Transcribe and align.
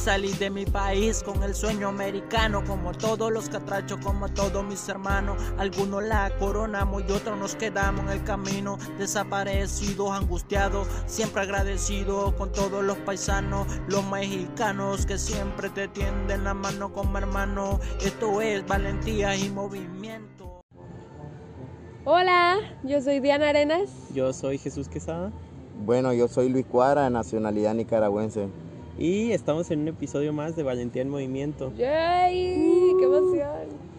Salí 0.00 0.32
de 0.32 0.48
mi 0.48 0.64
país 0.64 1.22
con 1.22 1.42
el 1.42 1.54
sueño 1.54 1.88
americano, 1.88 2.64
como 2.66 2.92
todos 2.92 3.30
los 3.30 3.50
catrachos, 3.50 3.98
como 4.02 4.30
todos 4.30 4.64
mis 4.64 4.88
hermanos. 4.88 5.36
Algunos 5.58 6.02
la 6.02 6.32
coronamos 6.38 7.02
y 7.06 7.12
otros 7.12 7.38
nos 7.38 7.54
quedamos 7.54 8.06
en 8.06 8.08
el 8.12 8.24
camino, 8.24 8.78
desaparecidos, 8.96 10.10
angustiados, 10.12 10.88
siempre 11.04 11.42
agradecidos 11.42 12.32
con 12.32 12.50
todos 12.50 12.82
los 12.82 12.96
paisanos, 12.96 13.66
los 13.88 14.02
mexicanos 14.06 15.04
que 15.04 15.18
siempre 15.18 15.68
te 15.68 15.86
tienden 15.86 16.44
la 16.44 16.54
mano 16.54 16.94
como 16.94 17.18
hermano. 17.18 17.78
Esto 18.00 18.40
es 18.40 18.66
valentía 18.66 19.36
y 19.36 19.50
movimiento. 19.50 20.62
Hola, 22.06 22.56
yo 22.84 23.02
soy 23.02 23.20
Diana 23.20 23.50
Arenas. 23.50 23.90
Yo 24.14 24.32
soy 24.32 24.56
Jesús 24.56 24.88
Quesada. 24.88 25.30
Bueno, 25.84 26.14
yo 26.14 26.26
soy 26.26 26.48
Luis 26.48 26.64
Cuadra, 26.64 27.04
de 27.04 27.10
nacionalidad 27.10 27.74
nicaragüense. 27.74 28.48
Y 28.98 29.32
estamos 29.32 29.70
en 29.70 29.80
un 29.80 29.88
episodio 29.88 30.32
más 30.32 30.56
de 30.56 30.62
Valentía 30.62 31.02
en 31.02 31.08
Movimiento. 31.08 31.72
¡Yay! 31.76 32.94
¡Qué 32.98 33.04
emoción! 33.04 33.90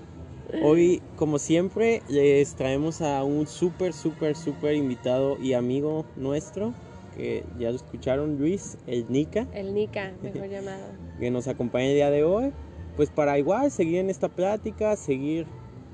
Hoy, 0.63 1.01
como 1.15 1.39
siempre, 1.39 2.01
les 2.09 2.55
traemos 2.55 3.01
a 3.01 3.23
un 3.23 3.47
súper, 3.47 3.93
súper, 3.93 4.35
súper 4.35 4.75
invitado 4.75 5.37
y 5.39 5.53
amigo 5.53 6.05
nuestro, 6.17 6.73
que 7.15 7.45
ya 7.57 7.69
lo 7.69 7.77
escucharon, 7.77 8.37
Luis, 8.37 8.77
el 8.85 9.05
Nica. 9.09 9.47
El 9.53 9.73
Nica, 9.73 10.11
mejor 10.21 10.49
llamado. 10.49 10.83
Que 11.19 11.31
nos 11.31 11.47
acompaña 11.47 11.85
el 11.85 11.95
día 11.95 12.09
de 12.09 12.23
hoy. 12.23 12.51
Pues 12.97 13.09
para 13.09 13.37
igual 13.39 13.71
seguir 13.71 13.99
en 13.99 14.09
esta 14.09 14.27
plática, 14.27 14.95
seguir 14.95 15.45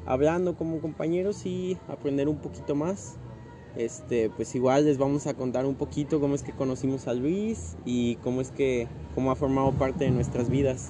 hablando 0.06 0.56
como 0.56 0.80
compañeros 0.80 1.46
y 1.46 1.78
aprender 1.88 2.28
un 2.28 2.38
poquito 2.38 2.76
más. 2.76 3.18
Este, 3.76 4.30
pues 4.30 4.56
igual 4.56 4.86
les 4.86 4.98
vamos 4.98 5.28
a 5.28 5.34
contar 5.36 5.66
un 5.66 5.76
poquito 5.76 6.20
cómo 6.20 6.34
es 6.36 6.42
que 6.42 6.52
conocimos 6.52 7.08
a 7.08 7.14
Luis 7.14 7.76
y 7.86 8.16
cómo 8.18 8.42
es 8.42 8.50
que 8.52 8.88
cómo 9.14 9.32
ha 9.32 9.36
formado 9.36 9.72
parte 9.74 10.06
de 10.06 10.12
nuestras 10.12 10.50
vidas. 10.50 10.90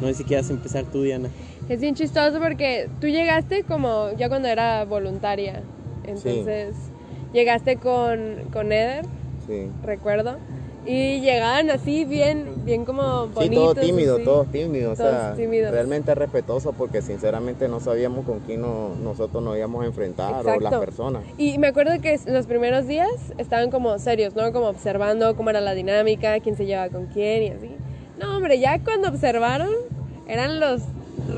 No 0.00 0.08
sé 0.08 0.14
si 0.14 0.24
quieras 0.24 0.50
empezar 0.50 0.84
tú, 0.84 1.02
Diana. 1.02 1.28
Es 1.68 1.80
bien 1.80 1.94
chistoso 1.94 2.38
porque 2.40 2.88
tú 3.00 3.06
llegaste 3.08 3.62
como 3.64 4.10
ya 4.16 4.28
cuando 4.28 4.48
era 4.48 4.84
voluntaria. 4.84 5.62
Entonces, 6.04 6.74
llegaste 7.32 7.76
con, 7.76 8.48
con 8.52 8.72
Eder, 8.72 9.04
Sí. 9.46 9.68
recuerdo. 9.84 10.38
Y 10.84 11.20
llegaban 11.20 11.70
así 11.70 12.04
bien, 12.04 12.46
bien 12.66 12.84
como. 12.84 13.28
Sí, 13.28 13.48
todo 13.48 13.74
tímido, 13.74 14.44
tímidos, 14.44 14.98
Todos 14.98 15.10
o 15.14 15.16
sea, 15.16 15.34
tímidos. 15.36 15.70
realmente 15.70 16.14
respetuoso 16.14 16.72
porque 16.74 17.00
sinceramente 17.00 17.68
no 17.68 17.80
sabíamos 17.80 18.26
con 18.26 18.40
quién 18.40 18.60
no- 18.60 18.94
nosotros 19.02 19.42
nos 19.42 19.56
íbamos 19.56 19.84
a 19.84 19.86
enfrentar 19.86 20.44
o 20.46 20.60
las 20.60 20.74
personas. 20.74 21.22
Y 21.38 21.58
me 21.58 21.68
acuerdo 21.68 21.92
que 22.02 22.20
los 22.26 22.46
primeros 22.46 22.86
días 22.86 23.08
estaban 23.38 23.70
como 23.70 23.98
serios, 23.98 24.34
¿no? 24.34 24.52
Como 24.52 24.66
observando 24.66 25.34
cómo 25.36 25.48
era 25.50 25.60
la 25.60 25.72
dinámica, 25.74 26.40
quién 26.40 26.56
se 26.56 26.66
llevaba 26.66 26.90
con 26.90 27.06
quién 27.06 27.42
y 27.44 27.48
así. 27.50 27.70
No, 28.18 28.36
hombre, 28.36 28.58
ya 28.58 28.78
cuando 28.82 29.08
observaron, 29.08 29.68
eran 30.26 30.58
los 30.58 30.82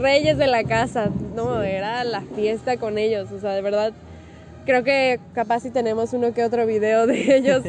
reyes 0.00 0.38
de 0.38 0.46
la 0.46 0.64
casa, 0.64 1.10
¿no? 1.36 1.62
Era 1.62 2.02
la 2.04 2.22
fiesta 2.22 2.78
con 2.78 2.98
ellos, 2.98 3.30
o 3.32 3.38
sea, 3.38 3.52
de 3.52 3.62
verdad, 3.62 3.92
creo 4.68 4.84
que 4.84 5.18
capaz 5.32 5.60
si 5.60 5.70
tenemos 5.70 6.12
uno 6.12 6.34
que 6.34 6.44
otro 6.44 6.66
video 6.66 7.06
de 7.06 7.36
ellos 7.38 7.62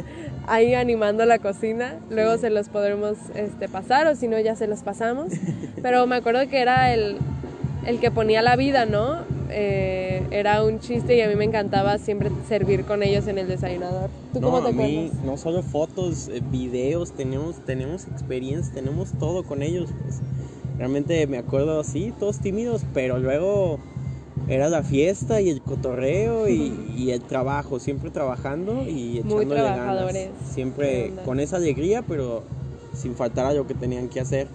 ahí 0.48 0.74
animando 0.74 1.24
la 1.26 1.40
cocina, 1.40 1.98
luego 2.10 2.38
se 2.38 2.50
los 2.50 2.68
podremos 2.68 3.18
este, 3.36 3.70
pasar 3.70 4.06
o 4.08 4.16
si 4.18 4.28
no 4.28 4.38
ya 4.38 4.58
se 4.58 4.68
los 4.68 4.82
pasamos. 4.82 5.32
Pero 5.82 6.06
me 6.08 6.18
acuerdo 6.18 6.46
que 6.50 6.60
era 6.60 6.94
el, 6.94 7.16
el 7.86 8.02
que 8.02 8.12
ponía 8.12 8.42
la 8.42 8.58
vida, 8.58 8.86
¿no? 8.86 9.20
Eh, 9.50 10.24
era 10.32 10.62
un 10.66 10.80
chiste 10.82 11.16
y 11.16 11.22
a 11.22 11.30
mí 11.30 11.36
me 11.36 11.46
encantaba 11.46 11.98
siempre 12.00 12.32
servir 12.50 12.84
con 12.84 13.02
ellos 13.02 13.28
en 13.28 13.38
el 13.38 13.48
desayunador. 13.48 14.10
¿Tú 14.34 14.42
no, 14.42 14.48
cómo 14.52 14.62
te 14.62 14.70
a 14.70 14.72
mí 14.74 15.06
acuerdas? 15.08 15.26
no 15.26 15.38
solo 15.38 15.64
fotos, 15.64 16.28
eh, 16.28 16.42
videos, 16.52 17.14
tenemos, 17.14 17.66
tenemos 17.66 18.08
experiencia, 18.08 18.74
tenemos 18.74 19.14
todo 19.14 19.44
con 19.44 19.64
ellos. 19.64 19.90
pues. 20.04 20.20
Realmente 20.78 21.28
me 21.28 21.38
acuerdo 21.38 21.80
así, 21.80 22.14
todos 22.20 22.40
tímidos, 22.40 22.82
pero 22.94 23.20
luego 23.20 23.80
era 24.48 24.70
la 24.70 24.84
fiesta 24.84 25.42
y 25.42 25.50
el 25.50 25.62
cotorreo 25.62 26.48
y, 26.50 26.74
y 26.98 27.12
el 27.12 27.22
trabajo, 27.22 27.80
siempre 27.80 28.10
trabajando 28.10 28.84
y 28.88 29.22
Muy 29.24 29.44
echándole 29.44 29.62
ganas. 29.62 29.76
trabajadores. 29.76 30.30
Qué 30.30 30.54
Siempre 30.54 31.14
con 31.26 31.40
esa 31.40 31.58
alegría, 31.58 32.02
pero 32.02 32.44
sin 32.94 33.16
faltar 33.16 33.46
a 33.46 33.54
lo 33.54 33.68
que 33.68 33.74
tenían 33.76 34.10
que 34.10 34.20
hacer. 34.20 34.48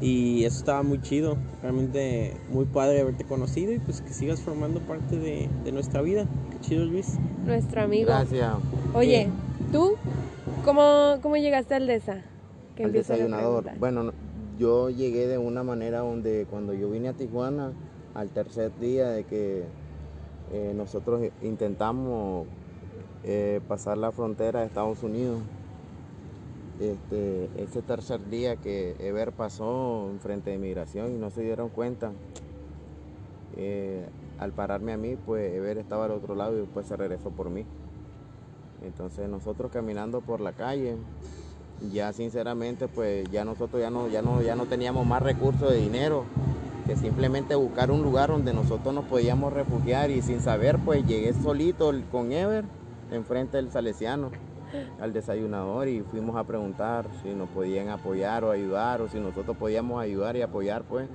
Y 0.00 0.44
eso 0.44 0.58
estaba 0.58 0.82
muy 0.82 1.00
chido, 1.00 1.36
realmente 1.62 2.34
muy 2.50 2.64
padre 2.64 3.00
haberte 3.00 3.22
conocido 3.24 3.72
y 3.72 3.78
pues 3.78 4.00
que 4.00 4.12
sigas 4.12 4.40
formando 4.40 4.80
parte 4.80 5.16
de, 5.16 5.48
de 5.64 5.72
nuestra 5.72 6.02
vida. 6.02 6.26
Qué 6.50 6.60
chido 6.60 6.84
Luis. 6.84 7.14
Nuestro 7.46 7.82
amigo. 7.82 8.06
Gracias. 8.08 8.52
Oye. 8.94 9.28
¿tú 9.70 9.92
cómo, 10.64 11.18
cómo 11.22 11.36
llegaste 11.36 11.74
al 11.76 11.86
DESA? 11.86 12.22
Que 12.76 12.84
Al 12.84 12.92
desayunador. 12.92 13.64
Bueno, 13.78 14.02
no- 14.04 14.12
yo 14.58 14.90
llegué 14.90 15.26
de 15.28 15.38
una 15.38 15.62
manera 15.62 16.00
donde 16.00 16.46
cuando 16.50 16.74
yo 16.74 16.90
vine 16.90 17.08
a 17.08 17.12
Tijuana, 17.12 17.72
al 18.14 18.28
tercer 18.30 18.72
día 18.78 19.08
de 19.10 19.24
que 19.24 19.64
eh, 20.52 20.72
nosotros 20.74 21.22
intentamos 21.42 22.46
eh, 23.24 23.60
pasar 23.68 23.96
la 23.98 24.12
frontera 24.12 24.60
de 24.60 24.66
Estados 24.66 25.02
Unidos, 25.02 25.40
este, 26.80 27.48
ese 27.56 27.82
tercer 27.82 28.28
día 28.28 28.56
que 28.56 28.96
Ever 28.98 29.32
pasó 29.32 30.08
enfrente 30.10 30.50
de 30.50 30.58
migración 30.58 31.14
y 31.14 31.18
no 31.18 31.30
se 31.30 31.42
dieron 31.42 31.68
cuenta, 31.68 32.12
eh, 33.56 34.06
al 34.38 34.52
pararme 34.52 34.92
a 34.92 34.96
mí, 34.96 35.16
pues 35.16 35.54
Ever 35.54 35.78
estaba 35.78 36.06
al 36.06 36.10
otro 36.10 36.34
lado 36.34 36.56
y 36.56 36.60
después 36.60 36.86
se 36.86 36.96
regresó 36.96 37.30
por 37.30 37.48
mí. 37.48 37.64
Entonces 38.84 39.28
nosotros 39.28 39.70
caminando 39.70 40.20
por 40.20 40.40
la 40.40 40.52
calle, 40.52 40.96
ya 41.92 42.12
sinceramente 42.12 42.88
pues 42.88 43.30
ya 43.30 43.44
nosotros 43.44 43.80
ya 43.80 43.90
no, 43.90 44.08
ya 44.08 44.20
no, 44.20 44.42
ya 44.42 44.56
no 44.56 44.66
teníamos 44.66 45.06
más 45.06 45.22
recursos 45.22 45.70
de 45.70 45.78
dinero 45.78 46.24
que 46.86 46.96
simplemente 46.96 47.54
buscar 47.54 47.90
un 47.90 48.02
lugar 48.02 48.28
donde 48.30 48.52
nosotros 48.52 48.94
nos 48.94 49.04
podíamos 49.04 49.52
refugiar 49.52 50.10
y 50.10 50.20
sin 50.22 50.40
saber 50.40 50.78
pues 50.84 51.06
llegué 51.06 51.32
solito 51.32 51.92
con 52.10 52.32
Ever 52.32 52.64
enfrente 53.10 53.56
del 53.58 53.70
Salesiano 53.70 54.30
al 55.00 55.12
desayunador 55.12 55.86
y 55.88 56.00
fuimos 56.00 56.34
a 56.36 56.44
preguntar 56.44 57.06
si 57.22 57.34
nos 57.34 57.48
podían 57.50 57.88
apoyar 57.90 58.42
o 58.44 58.50
ayudar 58.50 59.02
o 59.02 59.08
si 59.08 59.18
nosotros 59.20 59.56
podíamos 59.56 60.00
ayudar 60.02 60.34
y 60.36 60.42
apoyar 60.42 60.82
pues 60.84 61.08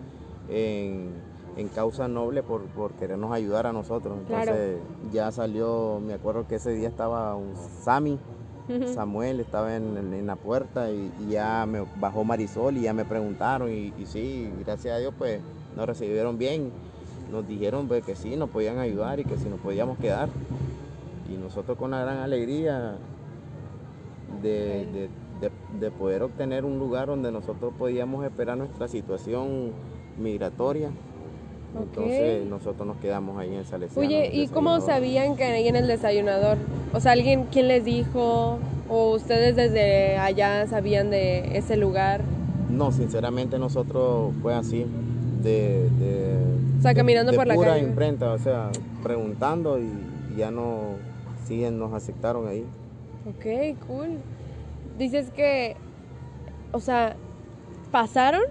en, 0.48 1.10
en 1.58 1.68
causa 1.70 2.08
noble 2.08 2.44
por, 2.44 2.62
por 2.68 2.92
querernos 2.94 3.32
ayudar 3.34 3.66
a 3.68 3.74
nosotros. 3.74 4.16
Claro. 4.28 4.52
Entonces 4.52 4.78
ya 5.12 5.32
salió, 5.32 6.00
me 6.06 6.14
acuerdo 6.14 6.48
que 6.48 6.56
ese 6.56 6.72
día 6.72 6.88
estaba 6.88 7.36
un 7.36 7.54
Sammy, 7.84 8.20
Samuel 8.94 9.40
estaba 9.40 9.76
en, 9.78 9.96
en- 9.98 10.14
en 10.14 10.28
la 10.28 10.36
puerta 10.36 10.92
y, 10.92 11.12
y 11.26 11.32
ya 11.32 11.66
me 11.66 11.84
bajó 12.00 12.24
Marisol 12.26 12.76
y 12.78 12.82
ya 12.82 12.94
me 12.94 13.06
preguntaron 13.06 13.72
y, 13.72 13.94
y 13.98 14.06
sí, 14.06 14.52
gracias 14.66 14.94
a 14.96 15.00
Dios 15.00 15.14
pues 15.18 15.40
nos 15.78 15.86
recibieron 15.86 16.38
bien. 16.38 16.72
Nos 17.32 17.48
dijeron 17.48 17.88
pues, 17.88 18.04
que 18.04 18.16
sí, 18.16 18.36
nos 18.36 18.50
podían 18.50 18.80
ayudar 18.80 19.20
y 19.20 19.24
que 19.26 19.38
si 19.38 19.48
nos 19.48 19.60
podíamos 19.60 19.98
quedar. 20.00 20.28
Y 21.32 21.38
nosotros 21.38 21.78
con 21.78 21.92
la 21.92 22.02
gran 22.02 22.18
alegría 22.18 22.96
de, 24.42 24.50
de- 24.50 25.10
de- 25.42 25.80
de 25.80 25.92
poder 25.92 26.24
obtener 26.24 26.66
un 26.66 26.80
lugar 26.80 27.08
donde 27.08 27.32
nosotros 27.32 27.72
podíamos 27.78 28.26
esperar 28.26 28.58
nuestra 28.58 28.88
situación 28.88 29.72
migratoria. 30.18 30.90
Entonces 31.80 32.44
nosotros 32.48 32.88
nos 32.88 32.98
quedamos 32.98 33.38
ahí 33.38 33.50
en 33.50 33.60
el 33.60 33.66
Salesiano. 33.66 34.08
Oye, 34.08 34.32
¿y 34.34 34.48
cómo 34.48 34.80
sabían 34.82 35.36
que 35.36 35.44
ahí 35.44 35.68
en 35.68 35.76
el 35.76 35.86
desayunador? 35.86 36.58
O 36.92 37.00
sea, 37.00 37.12
¿alguien 37.12 37.46
quién 37.52 37.68
les 37.68 37.86
dijo? 37.86 38.58
¿O 38.90 39.12
ustedes 39.14 39.56
desde 39.56 40.18
allá 40.18 40.66
sabían 40.66 41.12
de 41.12 41.56
ese 41.56 41.78
lugar? 41.78 42.22
No, 42.72 42.92
sinceramente 42.92 43.60
nosotros 43.60 44.34
fue 44.42 44.56
así, 44.56 44.86
de... 45.48 45.90
de 46.00 46.36
O 46.80 46.82
sea, 46.82 46.94
caminando 46.94 47.32
de 47.32 47.38
por 47.38 47.48
la 47.48 47.56
pura 47.56 47.72
calle. 47.72 47.84
imprenta, 47.88 48.32
o 48.34 48.38
sea, 48.38 48.70
preguntando 49.04 49.80
y, 49.80 49.90
y 50.34 50.38
ya 50.38 50.52
no, 50.52 50.96
sí, 51.46 51.66
nos 51.72 51.94
aceptaron 51.94 52.48
ahí. 52.48 52.66
Ok, 53.28 53.78
cool. 53.88 54.18
Dices 54.98 55.30
que, 55.32 55.76
o 56.72 56.80
sea, 56.80 57.16
¿pasaron? 57.92 58.42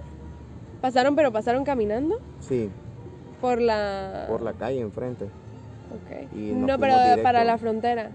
¿Pasaron 0.81 1.17
pero 1.17 1.33
pasaron 1.33 1.65
caminando? 1.65 2.19
Sí, 2.41 2.71
Por 3.41 3.61
la... 3.61 4.27
por 4.29 4.43
la 4.43 4.53
calle 4.53 4.81
enfrente. 4.81 5.25
Ok. 5.25 6.33
y 6.37 6.53
No, 6.53 6.79
pero 6.79 6.95
directo. 7.01 7.23
para 7.23 7.45
la 7.45 7.59
frontera. 7.59 8.11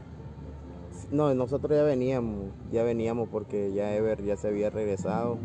No, 1.09 1.33
nosotros 1.33 1.77
ya 1.77 1.83
veníamos, 1.83 2.45
ya 2.71 2.83
veníamos 2.83 3.27
porque 3.29 3.73
ya 3.73 3.93
Ever 3.95 4.23
ya 4.23 4.37
se 4.37 4.47
había 4.49 4.69
regresado. 4.69 5.37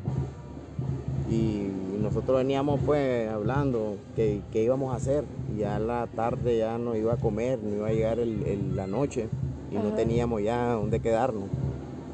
Y 1.30 1.68
nosotros 2.06 2.36
veníamos 2.38 2.78
pues 2.86 3.28
hablando 3.28 3.96
que, 4.14 4.40
que 4.52 4.62
íbamos 4.62 4.92
a 4.92 4.96
hacer. 4.96 5.24
Ya 5.58 5.78
la 5.80 6.06
tarde 6.06 6.58
ya 6.58 6.78
no 6.78 6.94
iba 6.94 7.14
a 7.14 7.16
comer, 7.16 7.58
no 7.60 7.74
iba 7.74 7.88
a 7.88 7.92
llegar 7.92 8.20
el- 8.20 8.44
el- 8.44 8.76
la 8.76 8.86
noche. 8.86 9.28
Y 9.72 9.74
no 9.74 9.92
teníamos 9.94 10.40
ya 10.42 10.72
dónde 10.74 11.00
quedarnos. 11.00 11.44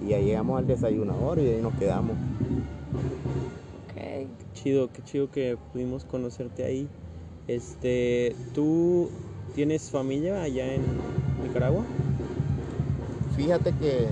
Y 0.02 0.08
ya 0.08 0.18
llegamos 0.18 0.58
al 0.58 0.66
desayunador 0.66 1.38
y 1.38 1.48
ahí 1.48 1.60
nos 1.60 1.74
quedamos. 1.74 2.12
Ok. 3.84 3.94
Qué 3.94 4.26
chido, 4.54 4.90
qué 4.90 5.02
chido 5.02 5.30
que 5.30 5.58
pudimos 5.72 6.04
conocerte 6.06 6.64
ahí. 6.64 6.88
Este, 7.46 8.34
¿tú 8.54 9.10
tienes 9.54 9.90
familia 9.90 10.42
allá 10.42 10.74
en 10.74 10.82
Nicaragua? 11.42 11.84
Fíjate 13.36 13.72
que 13.72 14.06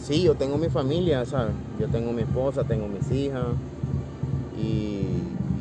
sí, 0.00 0.22
yo 0.22 0.34
tengo 0.34 0.56
mi 0.56 0.68
familia, 0.70 1.24
¿sabes? 1.26 1.52
Yo 1.78 1.86
tengo 1.88 2.12
mi 2.12 2.22
esposa, 2.22 2.64
tengo 2.64 2.88
mis 2.88 3.10
hijas. 3.12 3.44
Y, 4.58 5.06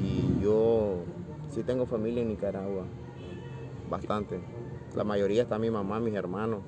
y 0.01 0.39
yo 0.41 0.95
sí 1.53 1.63
tengo 1.63 1.85
familia 1.85 2.21
en 2.21 2.29
Nicaragua, 2.29 2.83
bastante. 3.89 4.39
La 4.95 5.03
mayoría 5.03 5.43
está 5.43 5.59
mi 5.59 5.69
mamá, 5.69 5.99
mis 5.99 6.15
hermanos, 6.15 6.61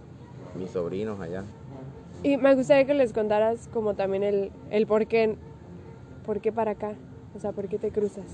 mis 0.57 0.69
sobrinos 0.69 1.19
allá. 1.19 1.43
Y 2.21 2.37
me 2.37 2.53
gustaría 2.53 2.85
que 2.85 2.93
les 2.93 3.13
contaras 3.13 3.69
como 3.73 3.95
también 3.95 4.23
el, 4.23 4.51
el 4.69 4.85
por 4.85 5.07
qué, 5.07 5.37
por 6.25 6.41
qué 6.41 6.51
para 6.51 6.71
acá, 6.71 6.93
o 7.35 7.39
sea, 7.39 7.51
por 7.51 7.67
qué 7.67 7.79
te 7.79 7.91
cruzas. 7.91 8.25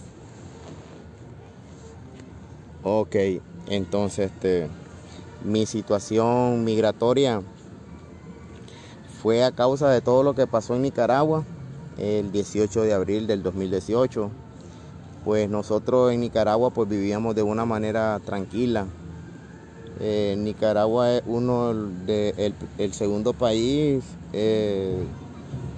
Ok, 2.84 3.16
entonces 3.68 4.32
este, 4.32 4.68
mi 5.44 5.66
situación 5.66 6.64
migratoria 6.64 7.42
fue 9.22 9.44
a 9.44 9.52
causa 9.52 9.90
de 9.90 10.02
todo 10.02 10.24
lo 10.24 10.36
que 10.36 10.46
pasó 10.46 10.76
en 10.76 10.84
Nicaragua 10.84 11.44
el 11.98 12.32
18 12.32 12.82
de 12.84 12.94
abril 12.94 13.28
del 13.28 13.44
2018. 13.44 14.30
Pues 15.24 15.50
nosotros 15.50 16.12
en 16.12 16.22
Nicaragua 16.22 16.70
pues 16.70 16.88
vivíamos 16.88 17.36
de 17.36 17.44
una 17.44 17.66
manera 17.66 18.20
tranquila. 18.24 18.86
Eh, 20.00 20.36
Nicaragua 20.38 21.14
es 21.14 21.24
uno 21.26 21.74
de 21.74 22.34
el, 22.38 22.54
el 22.78 22.94
segundo 22.94 23.34
país 23.34 24.04
eh, 24.34 25.04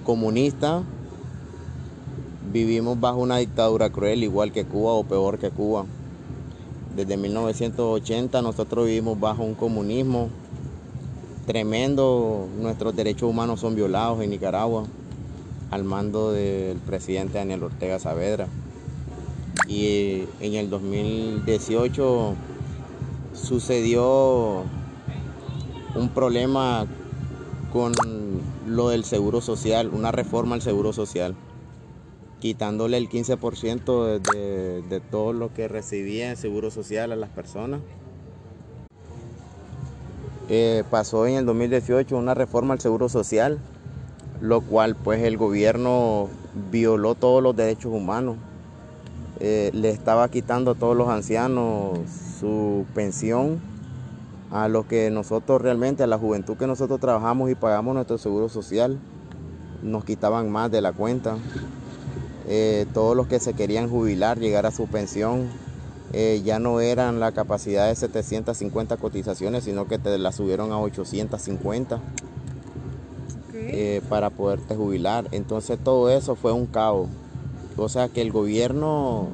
comunista. 0.04 0.82
Vivimos 2.52 2.98
bajo 2.98 3.18
una 3.18 3.38
dictadura 3.38 3.90
cruel, 3.90 4.24
igual 4.24 4.52
que 4.52 4.64
Cuba 4.64 4.92
o 4.92 5.04
peor 5.04 5.38
que 5.38 5.50
Cuba. 5.50 5.86
Desde 6.96 7.16
1980 7.16 8.42
nosotros 8.42 8.86
vivimos 8.86 9.18
bajo 9.20 9.44
un 9.44 9.54
comunismo 9.54 10.28
tremendo. 11.46 12.48
Nuestros 12.60 12.94
derechos 12.96 13.30
humanos 13.30 13.60
son 13.60 13.76
violados 13.76 14.20
en 14.20 14.30
Nicaragua 14.30 14.84
al 15.70 15.84
mando 15.84 16.32
del 16.32 16.78
presidente 16.78 17.38
Daniel 17.38 17.62
Ortega 17.62 17.98
Saavedra. 17.98 18.46
Y 19.66 20.24
en 20.40 20.54
el 20.54 20.70
2018 20.70 22.34
sucedió 23.34 24.64
un 25.94 26.08
problema 26.14 26.86
con 27.72 27.92
lo 28.66 28.88
del 28.88 29.04
seguro 29.04 29.40
social, 29.40 29.90
una 29.92 30.12
reforma 30.12 30.54
al 30.54 30.62
seguro 30.62 30.92
social, 30.92 31.34
quitándole 32.40 32.96
el 32.96 33.08
15% 33.08 34.20
de, 34.20 34.82
de, 34.82 35.00
todo 35.00 35.32
lo 35.32 35.52
que 35.52 35.68
recibía 35.68 36.30
el 36.30 36.36
seguro 36.36 36.70
social 36.70 37.12
a 37.12 37.16
las 37.16 37.30
personas. 37.30 37.80
Eh, 40.48 40.82
pasó 40.90 41.26
en 41.26 41.34
el 41.34 41.44
2018 41.44 42.16
una 42.16 42.32
reforma 42.32 42.72
al 42.72 42.80
seguro 42.80 43.10
social, 43.10 43.58
lo 44.40 44.60
cual 44.60 44.94
pues 44.94 45.22
el 45.22 45.36
gobierno 45.36 46.28
violó 46.70 47.14
todos 47.14 47.42
los 47.42 47.56
derechos 47.56 47.92
humanos. 47.92 48.36
Eh, 49.40 49.70
le 49.72 49.90
estaba 49.90 50.28
quitando 50.28 50.72
a 50.72 50.74
todos 50.74 50.96
los 50.96 51.08
ancianos 51.08 51.98
su 52.40 52.86
pensión, 52.94 53.60
a 54.50 54.68
los 54.68 54.86
que 54.86 55.10
nosotros 55.10 55.60
realmente, 55.62 56.02
a 56.02 56.06
la 56.06 56.18
juventud 56.18 56.56
que 56.56 56.66
nosotros 56.66 57.00
trabajamos 57.00 57.50
y 57.50 57.54
pagamos 57.54 57.94
nuestro 57.94 58.18
seguro 58.18 58.48
social, 58.48 58.98
nos 59.82 60.04
quitaban 60.04 60.50
más 60.50 60.70
de 60.70 60.80
la 60.80 60.92
cuenta. 60.92 61.36
Eh, 62.48 62.86
todos 62.94 63.14
los 63.14 63.26
que 63.26 63.40
se 63.40 63.52
querían 63.52 63.90
jubilar, 63.90 64.38
llegar 64.38 64.66
a 64.66 64.70
su 64.70 64.86
pensión, 64.86 65.48
eh, 66.12 66.40
ya 66.44 66.58
no 66.58 66.80
eran 66.80 67.20
la 67.20 67.32
capacidad 67.32 67.86
de 67.86 67.94
750 67.94 68.96
cotizaciones, 68.96 69.64
sino 69.64 69.86
que 69.86 69.98
te 69.98 70.16
la 70.16 70.32
subieron 70.32 70.72
a 70.72 70.80
850 70.80 72.00
eh, 73.60 74.00
para 74.08 74.30
poderte 74.30 74.76
jubilar. 74.76 75.28
Entonces 75.32 75.78
todo 75.82 76.10
eso 76.10 76.36
fue 76.36 76.52
un 76.52 76.66
caos. 76.66 77.08
O 77.76 77.88
sea 77.88 78.08
que 78.08 78.22
el 78.22 78.32
gobierno 78.32 79.28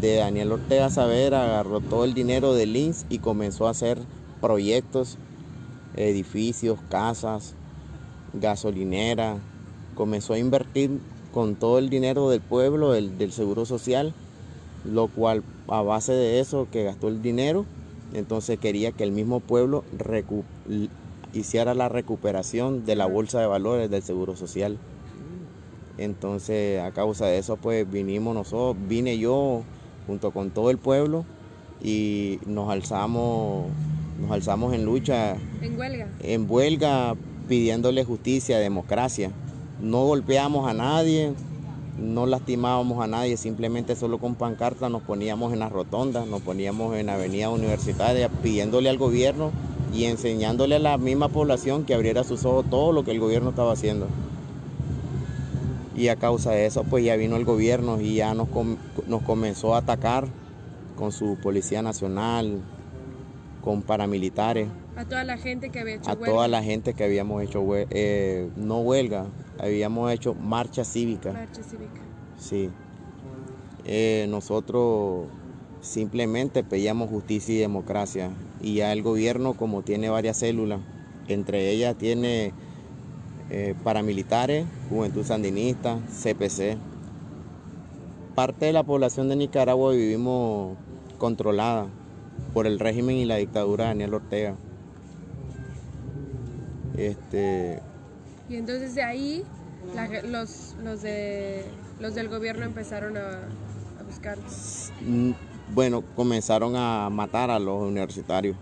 de 0.00 0.16
Daniel 0.16 0.52
Ortega 0.52 0.90
Saavedra 0.90 1.44
agarró 1.44 1.80
todo 1.80 2.04
el 2.04 2.14
dinero 2.14 2.54
del 2.54 2.76
INS 2.76 3.06
y 3.08 3.18
comenzó 3.18 3.66
a 3.66 3.70
hacer 3.70 3.98
proyectos, 4.40 5.18
edificios, 5.96 6.78
casas, 6.88 7.54
gasolinera. 8.34 9.38
Comenzó 9.94 10.34
a 10.34 10.38
invertir 10.38 11.00
con 11.32 11.56
todo 11.56 11.78
el 11.78 11.90
dinero 11.90 12.30
del 12.30 12.40
pueblo, 12.40 12.94
el, 12.94 13.18
del 13.18 13.32
seguro 13.32 13.66
social, 13.66 14.14
lo 14.84 15.08
cual 15.08 15.42
a 15.68 15.82
base 15.82 16.12
de 16.12 16.40
eso 16.40 16.68
que 16.70 16.84
gastó 16.84 17.08
el 17.08 17.22
dinero, 17.22 17.66
entonces 18.14 18.58
quería 18.58 18.92
que 18.92 19.04
el 19.04 19.12
mismo 19.12 19.40
pueblo 19.40 19.84
hiciera 21.32 21.74
la 21.74 21.88
recuperación 21.88 22.84
de 22.84 22.96
la 22.96 23.06
bolsa 23.06 23.40
de 23.40 23.46
valores 23.46 23.90
del 23.90 24.02
seguro 24.02 24.36
social. 24.36 24.78
Entonces, 25.98 26.80
a 26.80 26.92
causa 26.92 27.26
de 27.26 27.38
eso, 27.38 27.56
pues 27.56 27.90
vinimos 27.90 28.34
nosotros, 28.34 28.76
vine 28.88 29.18
yo 29.18 29.62
junto 30.06 30.30
con 30.30 30.50
todo 30.50 30.70
el 30.70 30.78
pueblo 30.78 31.24
y 31.82 32.38
nos 32.46 32.70
alzamos, 32.70 33.66
nos 34.20 34.30
alzamos 34.30 34.74
en 34.74 34.84
lucha. 34.84 35.36
En 35.60 35.78
huelga. 35.78 36.08
En 36.20 36.46
huelga 36.48 37.16
pidiéndole 37.48 38.04
justicia, 38.04 38.58
democracia. 38.58 39.32
No 39.80 40.04
golpeamos 40.04 40.68
a 40.68 40.74
nadie, 40.74 41.32
no 41.98 42.26
lastimábamos 42.26 43.02
a 43.02 43.08
nadie, 43.08 43.36
simplemente 43.36 43.96
solo 43.96 44.18
con 44.18 44.34
pancarta 44.36 44.88
nos 44.88 45.02
poníamos 45.02 45.52
en 45.52 45.60
las 45.60 45.72
rotondas, 45.72 46.26
nos 46.26 46.42
poníamos 46.42 46.96
en 46.96 47.06
la 47.06 47.14
avenida 47.14 47.50
universitaria 47.50 48.28
pidiéndole 48.28 48.88
al 48.88 48.98
gobierno 48.98 49.50
y 49.92 50.04
enseñándole 50.04 50.76
a 50.76 50.78
la 50.80 50.98
misma 50.98 51.28
población 51.28 51.84
que 51.84 51.94
abriera 51.94 52.24
sus 52.24 52.44
ojos 52.44 52.66
todo 52.68 52.92
lo 52.92 53.04
que 53.04 53.10
el 53.12 53.20
gobierno 53.20 53.50
estaba 53.50 53.72
haciendo. 53.72 54.06
Y 55.96 56.08
a 56.08 56.16
causa 56.16 56.52
de 56.52 56.66
eso, 56.66 56.84
pues 56.84 57.04
ya 57.04 57.16
vino 57.16 57.36
el 57.36 57.44
gobierno 57.44 58.00
y 58.00 58.14
ya 58.14 58.32
nos, 58.34 58.48
nos 59.06 59.22
comenzó 59.22 59.74
a 59.74 59.78
atacar 59.78 60.28
con 60.96 61.10
su 61.10 61.36
Policía 61.42 61.82
Nacional, 61.82 62.60
con 63.62 63.82
paramilitares. 63.82 64.68
A 64.96 65.04
toda 65.04 65.24
la 65.24 65.36
gente 65.38 65.70
que 65.70 65.80
había 65.80 65.94
hecho 65.96 66.10
A 66.10 66.14
huelga. 66.14 66.26
toda 66.26 66.48
la 66.48 66.62
gente 66.62 66.94
que 66.94 67.04
habíamos 67.04 67.42
hecho, 67.42 67.64
eh, 67.72 68.48
no 68.56 68.80
huelga, 68.80 69.26
habíamos 69.58 70.12
hecho 70.12 70.34
marcha 70.34 70.84
cívica. 70.84 71.32
Marcha 71.32 71.62
cívica. 71.62 72.00
Sí. 72.38 72.70
Eh, 73.84 74.26
nosotros 74.28 75.26
simplemente 75.80 76.64
pedíamos 76.64 77.08
justicia 77.10 77.54
y 77.54 77.58
democracia. 77.58 78.30
Y 78.60 78.76
ya 78.76 78.92
el 78.92 79.02
gobierno, 79.02 79.54
como 79.54 79.82
tiene 79.82 80.08
varias 80.10 80.38
células, 80.38 80.80
entre 81.28 81.70
ellas 81.70 81.96
tiene 81.96 82.54
eh, 83.50 83.74
paramilitares, 83.82 84.66
Juventud 84.88 85.24
Sandinista, 85.24 86.00
CPC. 86.08 86.78
Parte 88.34 88.66
de 88.66 88.72
la 88.72 88.84
población 88.84 89.28
de 89.28 89.36
Nicaragua 89.36 89.92
vivimos 89.92 90.78
controlada 91.18 91.88
por 92.52 92.66
el 92.66 92.78
régimen 92.78 93.16
y 93.16 93.24
la 93.24 93.36
dictadura 93.36 93.84
de 93.84 93.88
Daniel 93.90 94.14
Ortega. 94.14 94.56
Este, 96.94 97.84
Y 98.48 98.56
entonces 98.56 98.94
de 98.94 99.02
ahí 99.02 99.44
la 99.94 100.08
los, 100.22 100.76
los, 100.82 101.02
de, 101.02 101.80
los 101.98 102.14
del 102.14 102.28
gobierno 102.28 102.64
empezaron 102.64 103.16
a, 103.16 103.56
a 103.98 104.02
buscar. 104.02 104.38
Bueno, 105.74 106.02
comenzaron 106.16 106.74
a 106.76 107.08
matar 107.10 107.50
a 107.50 107.58
los 107.58 107.82
universitarios, 107.82 108.56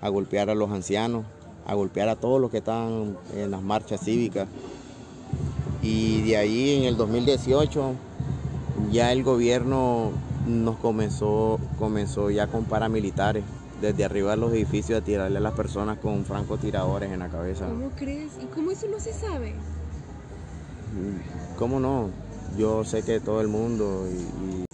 a 0.00 0.08
golpear 0.08 0.50
a 0.50 0.54
los 0.54 0.70
ancianos, 0.70 1.24
a 1.66 1.74
golpear 1.74 2.08
a 2.08 2.16
todos 2.16 2.40
los 2.40 2.50
que 2.50 2.58
estaban 2.58 3.16
en 3.34 3.50
las 3.50 3.62
marchas 3.62 4.00
cívicas. 4.00 4.48
Y 5.82 6.22
de 6.22 6.36
ahí 6.36 6.76
en 6.76 6.84
el 6.84 6.96
2018 6.96 7.92
ya 8.90 9.12
el 9.12 9.22
gobierno 9.22 10.10
nos 10.46 10.76
comenzó, 10.76 11.58
comenzó 11.78 12.30
ya 12.30 12.46
con 12.48 12.64
paramilitares, 12.64 13.44
desde 13.80 14.04
arriba 14.04 14.30
de 14.32 14.36
los 14.38 14.52
edificios 14.52 15.00
a 15.00 15.04
tirarle 15.04 15.38
a 15.38 15.40
las 15.40 15.52
personas 15.52 15.98
con 15.98 16.24
francotiradores 16.24 17.12
en 17.12 17.18
la 17.20 17.28
cabeza. 17.28 17.66
¿Cómo 17.68 17.90
crees? 17.90 18.32
¿Y 18.42 18.46
cómo 18.46 18.70
eso 18.70 18.86
no 18.90 18.98
se 18.98 19.12
sabe? 19.12 19.54
¿Cómo 21.58 21.78
no? 21.78 22.08
Yo 22.58 22.84
sé 22.84 23.02
que 23.02 23.20
todo 23.20 23.40
el 23.40 23.48
mundo 23.48 24.06
y, 24.10 24.62
y- 24.62 24.65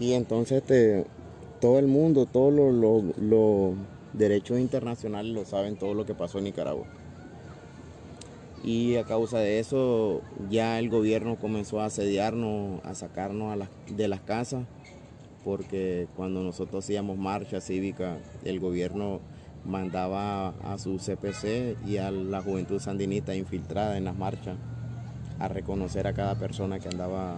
y 0.00 0.14
entonces 0.14 0.58
este, 0.62 1.04
todo 1.60 1.78
el 1.78 1.86
mundo, 1.86 2.26
todos 2.26 2.52
los 2.52 3.16
los- 3.18 3.74
derechos 4.12 4.58
internacionales 4.58 5.32
lo 5.32 5.44
saben 5.44 5.76
todo 5.76 5.94
lo 5.94 6.04
que 6.04 6.14
pasó 6.14 6.38
en 6.38 6.44
Nicaragua. 6.44 6.84
Y 8.64 8.96
a 8.96 9.04
causa 9.04 9.38
de 9.38 9.60
eso 9.60 10.20
ya 10.50 10.80
el 10.80 10.90
gobierno 10.90 11.36
comenzó 11.36 11.80
a 11.80 11.84
asediarnos, 11.86 12.84
a 12.84 12.94
sacarnos 12.94 13.56
de 13.88 14.08
las 14.08 14.20
casas, 14.20 14.64
porque 15.44 16.08
cuando 16.16 16.42
nosotros 16.42 16.84
hacíamos 16.84 17.16
marcha 17.18 17.60
cívica, 17.60 18.18
el 18.44 18.58
gobierno 18.58 19.20
mandaba 19.64 20.48
a 20.64 20.76
su 20.78 20.98
CPC 20.98 21.76
y 21.86 21.98
a 21.98 22.10
la 22.10 22.42
juventud 22.42 22.80
sandinista 22.80 23.34
infiltrada 23.36 23.96
en 23.96 24.04
las 24.04 24.16
marchas 24.16 24.56
a 25.38 25.48
reconocer 25.48 26.06
a 26.06 26.12
cada 26.14 26.34
persona 26.34 26.80
que 26.80 26.88
andaba 26.88 27.36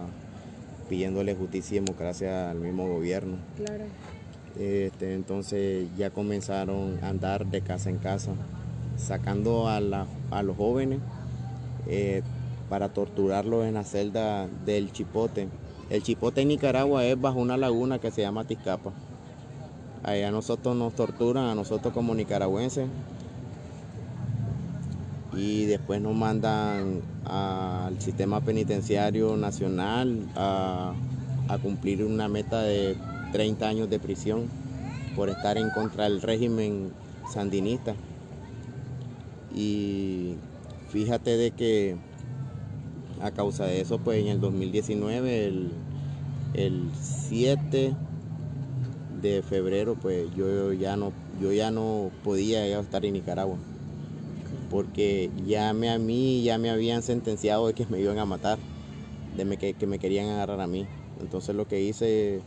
pidiéndole 0.93 1.33
justicia 1.33 1.77
y 1.77 1.79
democracia 1.79 2.51
al 2.51 2.59
mismo 2.59 2.87
gobierno. 2.87 3.37
Claro. 3.57 3.85
Este, 4.59 5.15
entonces 5.15 5.87
ya 5.97 6.11
comenzaron 6.11 6.99
a 7.01 7.09
andar 7.09 7.47
de 7.47 7.61
casa 7.61 7.89
en 7.89 7.97
casa, 7.97 8.33
sacando 8.95 9.67
a, 9.67 9.79
la- 9.79 10.05
a 10.29 10.43
los 10.43 10.55
jóvenes 10.55 10.99
eh, 11.87 12.21
para 12.69 12.89
torturarlos 12.89 13.65
en 13.65 13.73
la 13.73 13.83
celda 13.83 14.47
del 14.67 14.91
Chipote. 14.91 15.47
El 15.89 16.03
Chipote 16.03 16.41
en 16.41 16.49
Nicaragua 16.49 17.03
es 17.03 17.19
bajo 17.19 17.39
una 17.39 17.57
laguna 17.57 17.97
que 17.97 18.11
se 18.11 18.21
llama 18.21 18.43
Tizcapa. 18.45 18.91
Allá 20.03 20.29
nosotros 20.29 20.75
nos 20.75 20.93
torturan, 20.93 21.45
a 21.45 21.55
nosotros 21.55 21.91
como 21.91 22.13
nicaragüenses, 22.13 22.85
y 25.35 25.65
después 25.65 26.01
nos 26.01 26.15
mandan 26.15 27.01
al 27.25 27.99
sistema 28.01 28.41
penitenciario 28.41 29.35
nacional 29.37 30.27
a, 30.35 30.93
cumplir 31.61 32.03
una 32.03 32.27
meta 32.27 32.63
de 32.63 32.95
30 33.31 33.67
años 33.67 33.89
de 33.89 33.99
prisión 33.99 34.47
por 35.15 35.29
estar 35.29 35.57
en 35.59 35.69
contra 35.69 36.05
del 36.05 36.19
régimen 36.19 36.91
sandinista. 37.31 37.93
Y 39.53 40.33
fíjate 40.89 41.37
de 41.37 41.51
que 41.51 41.95
a 43.21 43.29
causa 43.29 43.65
de 43.65 43.81
eso, 43.81 43.99
pues 43.99 44.19
en 44.19 44.29
el 44.29 44.41
2019, 44.41 45.45
el, 45.45 45.71
el 46.55 46.89
7 46.99 47.93
de 49.21 49.41
febrero, 49.43 49.95
pues 50.01 50.33
yo 50.35 50.73
ya 50.73 50.97
no, 50.97 51.13
yo 51.39 51.53
ya 51.53 51.69
no 51.69 52.09
podía 52.23 52.79
estar 52.79 53.05
en 53.05 53.13
Nicaragua 53.13 53.57
porque 54.73 55.29
ya 55.45 55.71
me, 55.71 55.91
a 55.91 55.99
mí 55.99 56.41
ya 56.41 56.57
me 56.57 56.71
habían 56.71 57.03
sentenciado 57.03 57.67
de 57.67 57.75
que 57.75 57.85
me 57.85 57.99
iban 57.99 58.17
a 58.17 58.25
matar, 58.25 58.57
de 59.37 59.57
que, 59.57 59.75
que 59.75 59.85
me 59.85 59.99
querían 59.99 60.29
agarrar 60.29 60.61
a 60.61 60.65
mí. 60.65 60.87
Entonces 61.21 61.55
lo 61.55 61.67
que 61.67 61.79
hice 61.79 62.41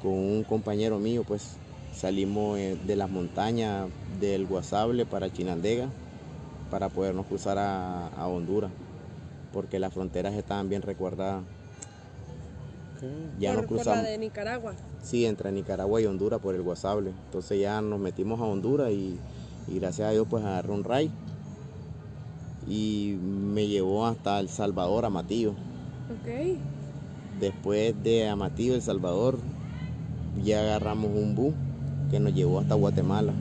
con 0.00 0.12
un 0.12 0.44
compañero 0.44 1.00
mío, 1.00 1.24
pues 1.26 1.56
salimos 1.92 2.60
eh, 2.60 2.78
de 2.86 2.94
las 2.94 3.10
montañas 3.10 3.88
del 4.20 4.46
Guasable 4.46 5.04
para 5.04 5.32
Chinandega 5.32 5.88
para 6.70 6.90
podernos 6.90 7.26
cruzar 7.26 7.58
a, 7.58 8.28
Honduras, 8.28 8.70
porque 9.52 9.80
las 9.80 9.92
fronteras 9.92 10.34
estaban 10.34 10.68
bien 10.68 10.82
recuerdadas. 10.82 11.42
Ya 13.40 13.54
nos 13.54 13.66
cruzamos. 13.66 14.04
de 14.04 14.16
Nicaragua? 14.16 14.74
Sí, 15.02 15.26
entre 15.26 15.50
Nicaragua 15.50 16.00
y 16.00 16.06
Honduras 16.06 16.38
por 16.40 16.54
el 16.54 16.62
Guasable. 16.62 17.10
Entonces 17.26 17.58
ya 17.58 17.80
nos 17.80 17.98
metimos 17.98 18.38
a 18.38 18.44
Honduras 18.44 18.92
y, 18.92 19.18
y 19.66 19.80
gracias 19.80 20.08
a 20.08 20.12
Dios 20.12 20.28
pues 20.30 20.44
agarré 20.44 20.70
un 20.70 20.84
ray 20.84 21.10
y 22.68 23.16
me 23.22 23.66
llevó 23.66 24.06
hasta 24.06 24.38
El 24.40 24.48
Salvador, 24.48 25.04
Amatillo. 25.04 25.50
Ok. 25.50 26.58
Después 27.40 27.94
de 28.02 28.28
Amatillo, 28.28 28.74
El 28.74 28.82
Salvador, 28.82 29.38
ya 30.42 30.60
agarramos 30.60 31.10
un 31.14 31.34
bus 31.34 31.54
que 32.10 32.20
nos 32.20 32.34
llevó 32.34 32.60
hasta 32.60 32.74
Guatemala. 32.74 33.32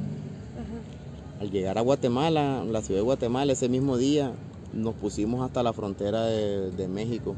Al 1.40 1.52
llegar 1.52 1.78
a 1.78 1.82
Guatemala, 1.82 2.64
la 2.64 2.82
ciudad 2.82 3.02
de 3.02 3.06
Guatemala, 3.06 3.54
ese 3.54 3.70
mismo 3.70 3.98
día 3.98 4.32
nos 4.74 4.96
pusimos 4.96 5.46
hasta 5.46 5.62
la 5.62 5.72
frontera 5.72 6.26
de, 6.26 6.72
de 6.72 6.88
México, 6.88 7.36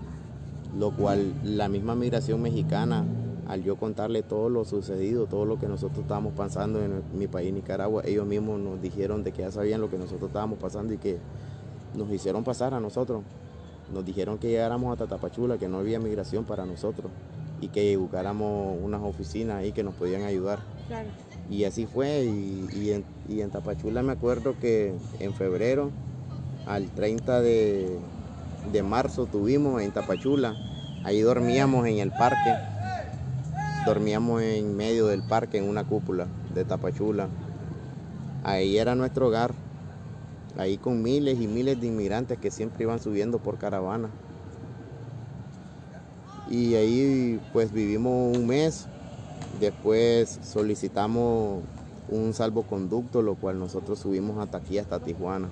lo 0.77 0.91
cual 0.91 1.33
la 1.43 1.67
misma 1.67 1.95
migración 1.95 2.41
mexicana, 2.41 3.05
al 3.47 3.63
yo 3.63 3.75
contarle 3.75 4.23
todo 4.23 4.49
lo 4.49 4.63
sucedido, 4.63 5.25
todo 5.25 5.43
lo 5.43 5.59
que 5.59 5.67
nosotros 5.67 5.99
estábamos 5.99 6.33
pasando 6.33 6.81
en 6.81 7.01
mi 7.13 7.27
país, 7.27 7.53
Nicaragua, 7.53 8.03
ellos 8.05 8.25
mismos 8.25 8.59
nos 8.59 8.81
dijeron 8.81 9.23
de 9.23 9.31
que 9.33 9.41
ya 9.41 9.51
sabían 9.51 9.81
lo 9.81 9.89
que 9.89 9.97
nosotros 9.97 10.29
estábamos 10.29 10.59
pasando 10.59 10.93
y 10.93 10.97
que 10.97 11.17
nos 11.95 12.11
hicieron 12.11 12.43
pasar 12.43 12.73
a 12.73 12.79
nosotros. 12.79 13.23
Nos 13.93 14.05
dijeron 14.05 14.37
que 14.37 14.49
llegáramos 14.49 14.99
a 14.99 15.07
Tapachula, 15.07 15.57
que 15.57 15.67
no 15.67 15.79
había 15.79 15.99
migración 15.99 16.45
para 16.45 16.65
nosotros 16.65 17.11
y 17.61 17.69
que 17.69 17.97
buscáramos 17.97 18.77
unas 18.81 19.01
oficinas 19.01 19.57
ahí 19.57 19.71
que 19.71 19.83
nos 19.83 19.95
podían 19.95 20.23
ayudar. 20.23 20.59
Y 21.49 21.63
así 21.63 21.85
fue. 21.85 22.23
Y, 22.23 22.91
en, 23.41 23.49
Tapachula 23.49 24.03
me 24.03 24.13
acuerdo 24.13 24.55
que 24.59 24.93
en 25.19 25.33
febrero, 25.33 25.91
al 26.67 26.89
30 26.89 27.41
de, 27.41 27.99
de 28.71 28.83
marzo, 28.83 29.25
tuvimos 29.25 29.81
en 29.81 29.91
Tapachula. 29.91 30.55
Ahí 31.03 31.21
dormíamos 31.21 31.87
en 31.87 31.99
el 31.99 32.11
parque. 32.11 32.53
Dormíamos 33.85 34.41
en 34.41 34.75
medio 34.75 35.07
del 35.07 35.23
parque 35.23 35.57
en 35.57 35.67
una 35.67 35.83
cúpula 35.83 36.27
de 36.53 36.65
Tapachula. 36.65 37.27
Ahí 38.43 38.77
era 38.77 38.95
nuestro 38.95 39.27
hogar 39.27 39.53
ahí 40.59 40.77
con 40.77 41.01
miles 41.01 41.39
y 41.39 41.47
miles 41.47 41.79
de 41.79 41.87
inmigrantes 41.87 42.37
que 42.37 42.51
siempre 42.51 42.83
iban 42.83 42.99
subiendo 42.99 43.39
por 43.39 43.57
caravana. 43.57 44.09
Y 46.49 46.75
ahí 46.75 47.39
pues 47.53 47.71
vivimos 47.71 48.35
un 48.35 48.45
mes, 48.45 48.87
después 49.59 50.39
solicitamos 50.43 51.63
un 52.09 52.33
salvoconducto, 52.33 53.21
lo 53.21 53.35
cual 53.35 53.59
nosotros 53.59 53.99
subimos 53.99 54.37
hasta 54.39 54.57
aquí, 54.57 54.77
hasta 54.77 54.99
Tijuana. 54.99 55.47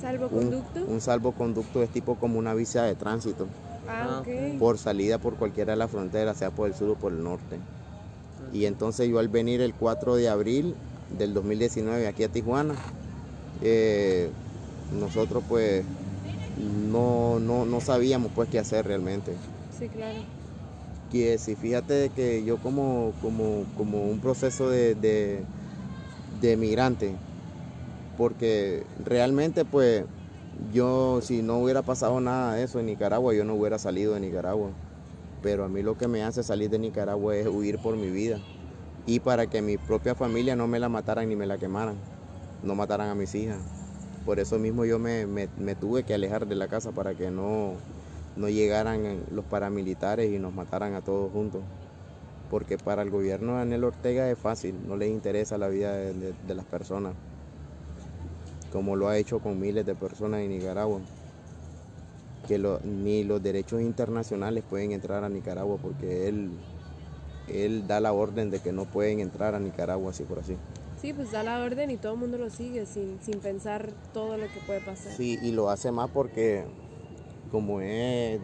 ¿Salvoconducto? 0.00 0.84
Un, 0.86 1.00
salvoconducto 1.00 1.82
es 1.82 1.90
tipo 1.90 2.16
como 2.16 2.38
una 2.38 2.54
visa 2.54 2.82
de 2.82 2.94
tránsito. 2.94 3.46
Ah, 3.86 4.22
ah. 4.26 4.56
Por 4.58 4.78
salida 4.78 5.18
por 5.18 5.36
cualquiera 5.36 5.74
de 5.74 5.76
las 5.76 5.90
fronteras, 5.90 6.38
sea 6.38 6.50
por 6.50 6.68
el 6.68 6.74
sur 6.74 6.90
o 6.90 6.94
por 6.94 7.12
el 7.12 7.22
norte. 7.22 7.58
Y 8.52 8.64
entonces 8.64 9.08
yo 9.08 9.18
al 9.18 9.28
venir 9.28 9.60
el 9.60 9.74
4 9.74 10.16
de 10.16 10.28
abril 10.28 10.74
del 11.18 11.34
2019 11.34 12.06
aquí 12.08 12.24
a 12.24 12.28
Tijuana, 12.28 12.74
eh, 13.64 14.30
nosotros 14.92 15.42
pues 15.48 15.84
no, 16.56 17.40
no, 17.40 17.80
sabíamos 17.80 18.30
pues 18.34 18.48
qué 18.48 18.58
hacer 18.58 18.86
realmente. 18.86 19.34
Sí, 19.76 19.88
claro. 19.88 20.20
Que 21.10 21.38
si 21.38 21.56
fíjate 21.56 22.10
que 22.14 22.44
yo 22.44 22.58
como, 22.58 23.12
como, 23.20 23.64
como 23.76 24.04
un 24.04 24.20
proceso 24.20 24.68
de, 24.68 24.94
de, 24.94 26.56
migrante, 26.56 27.14
porque 28.18 28.84
realmente 29.04 29.64
pues 29.64 30.04
yo 30.72 31.20
si 31.22 31.42
no 31.42 31.58
hubiera 31.58 31.82
pasado 31.82 32.20
nada 32.20 32.54
de 32.54 32.64
eso 32.64 32.78
en 32.80 32.86
Nicaragua, 32.86 33.34
yo 33.34 33.44
no 33.44 33.54
hubiera 33.54 33.78
salido 33.78 34.14
de 34.14 34.20
Nicaragua. 34.20 34.70
Pero 35.42 35.64
a 35.64 35.68
mí 35.68 35.82
lo 35.82 35.96
que 35.96 36.08
me 36.08 36.22
hace 36.22 36.42
salir 36.42 36.70
de 36.70 36.78
Nicaragua 36.78 37.36
es 37.36 37.46
huir 37.46 37.78
por 37.78 37.96
mi 37.96 38.10
vida 38.10 38.38
y 39.06 39.20
para 39.20 39.46
que 39.46 39.60
mi 39.60 39.76
propia 39.76 40.14
familia 40.14 40.56
no 40.56 40.66
me 40.66 40.80
la 40.80 40.88
mataran 40.88 41.28
ni 41.28 41.36
me 41.36 41.46
la 41.46 41.58
quemaran 41.58 42.13
no 42.64 42.74
mataran 42.74 43.08
a 43.08 43.14
mis 43.14 43.34
hijas. 43.34 43.58
Por 44.24 44.40
eso 44.40 44.58
mismo 44.58 44.84
yo 44.84 44.98
me, 44.98 45.46
tuve 45.78 46.02
que 46.02 46.14
alejar 46.14 46.46
de 46.46 46.54
la 46.54 46.68
casa 46.68 46.92
para 46.92 47.14
que 47.14 47.30
no, 47.30 47.74
no 48.36 48.48
llegaran 48.48 49.22
los 49.30 49.44
paramilitares 49.44 50.32
y 50.32 50.38
nos 50.38 50.54
mataran 50.54 50.94
a 50.94 51.02
todos 51.02 51.30
juntos. 51.30 51.62
Porque 52.50 52.78
para 52.78 53.02
el 53.02 53.10
gobierno 53.10 53.52
de 53.52 53.58
Daniel 53.58 53.84
Ortega 53.84 54.30
es 54.30 54.38
fácil, 54.38 54.76
no 54.86 54.96
les 54.96 55.10
interesa 55.10 55.58
la 55.58 55.68
vida 55.68 55.92
de, 55.92 56.54
las 56.54 56.64
personas, 56.64 57.14
como 58.72 58.96
lo 58.96 59.08
ha 59.08 59.18
hecho 59.18 59.40
con 59.40 59.60
miles 59.60 59.84
de 59.84 59.94
personas 59.94 60.40
en 60.40 60.50
Nicaragua. 60.50 61.00
Que 62.48 62.58
ni 62.84 63.24
los 63.24 63.42
derechos 63.42 63.80
internacionales 63.80 64.64
pueden 64.68 64.92
entrar 64.92 65.24
a 65.24 65.30
Nicaragua 65.30 65.78
porque 65.80 66.28
él, 66.28 66.50
él 67.48 67.86
da 67.86 68.00
la 68.00 68.12
orden 68.12 68.50
de 68.50 68.60
que 68.60 68.70
no 68.70 68.84
pueden 68.84 69.20
entrar 69.20 69.54
a 69.54 69.58
Nicaragua 69.58 70.10
así 70.10 70.24
por 70.24 70.38
así. 70.38 70.56
Sí, 71.04 71.12
pues 71.12 71.32
da 71.32 71.42
la 71.42 71.62
orden 71.62 71.90
y 71.90 71.98
todo 71.98 72.14
el 72.14 72.18
mundo 72.18 72.38
lo 72.38 72.48
sigue 72.48 72.86
sin, 72.86 73.18
pensar 73.42 73.90
todo 74.14 74.38
lo 74.38 74.46
que 74.46 74.58
puede 74.66 74.80
pasar. 74.80 75.12
Sí, 75.12 75.38
y 75.42 75.52
lo 75.52 75.68
hace 75.68 75.92
más 75.92 76.08
porque 76.08 76.64
como 77.52 77.82
es, 77.82 78.40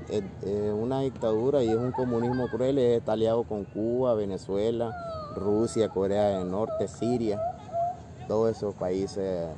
una 0.75 1.01
dictadura 1.01 1.63
y 1.63 1.71
es 1.71 1.77
un 1.77 1.93
comunismo 1.93 2.51
cruel, 2.51 2.77
está 2.77 3.13
aliado 3.13 3.45
con 3.45 3.65
Cuba, 3.65 4.13
Venezuela, 4.13 4.95
Rusia, 5.37 5.89
Corea 5.89 6.39
del 6.39 6.51
Norte, 6.51 6.87
Siria, 6.87 7.41
todos 8.29 8.55
esos 8.55 8.75
países 8.75 9.49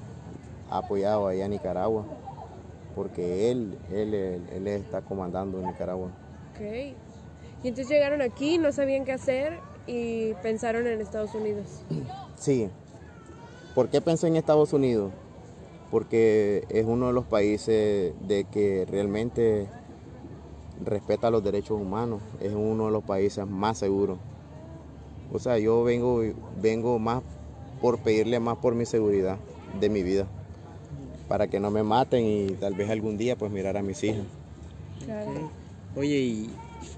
apoyados 0.70 1.28
allá 1.28 1.46
en 1.46 1.50
Nicaragua, 1.50 2.04
porque 2.94 3.50
él, 3.50 3.78
él, 3.90 4.14
él, 4.14 4.68
está 4.68 5.00
comandando 5.00 5.58
en 5.58 5.66
Nicaragua. 5.66 6.06
Ok. 6.52 6.60
Y 7.64 7.68
entonces 7.68 7.88
llegaron 7.88 8.22
aquí, 8.22 8.58
no 8.58 8.70
sabían 8.70 9.04
qué 9.04 9.10
hacer 9.10 9.58
y 9.88 10.34
pensaron 10.34 10.86
en 10.86 11.00
Estados 11.00 11.34
Unidos. 11.34 11.82
Sí, 12.36 12.70
¿Por 13.74 13.88
qué 13.88 14.00
pensé 14.00 14.26
en 14.26 14.36
Estados 14.36 14.72
Unidos? 14.72 15.12
Porque 15.90 16.64
es 16.68 16.84
uno 16.86 17.06
de 17.06 17.12
los 17.12 17.24
países 17.24 18.12
de 18.26 18.44
que 18.44 18.86
realmente 18.90 19.66
respeta 20.84 21.30
los 21.30 21.42
derechos 21.42 21.80
humanos, 21.80 22.20
es 22.40 22.52
uno 22.52 22.86
de 22.86 22.92
los 22.92 23.04
países 23.04 23.46
más 23.46 23.78
seguros. 23.78 24.18
O 25.32 25.38
sea, 25.38 25.58
yo 25.58 25.82
vengo, 25.84 26.22
vengo 26.60 26.98
más 26.98 27.22
por 27.80 27.98
pedirle 27.98 28.40
más 28.40 28.58
por 28.58 28.74
mi 28.74 28.84
seguridad 28.84 29.38
de 29.80 29.88
mi 29.88 30.02
vida, 30.02 30.26
para 31.28 31.48
que 31.48 31.58
no 31.58 31.70
me 31.70 31.82
maten 31.82 32.24
y 32.26 32.48
tal 32.50 32.74
vez 32.74 32.90
algún 32.90 33.16
día 33.16 33.36
pues 33.36 33.50
mirar 33.50 33.76
a 33.78 33.82
mis 33.82 34.04
hijas. 34.04 34.24
Oye, 35.96 36.18
y 36.18 36.50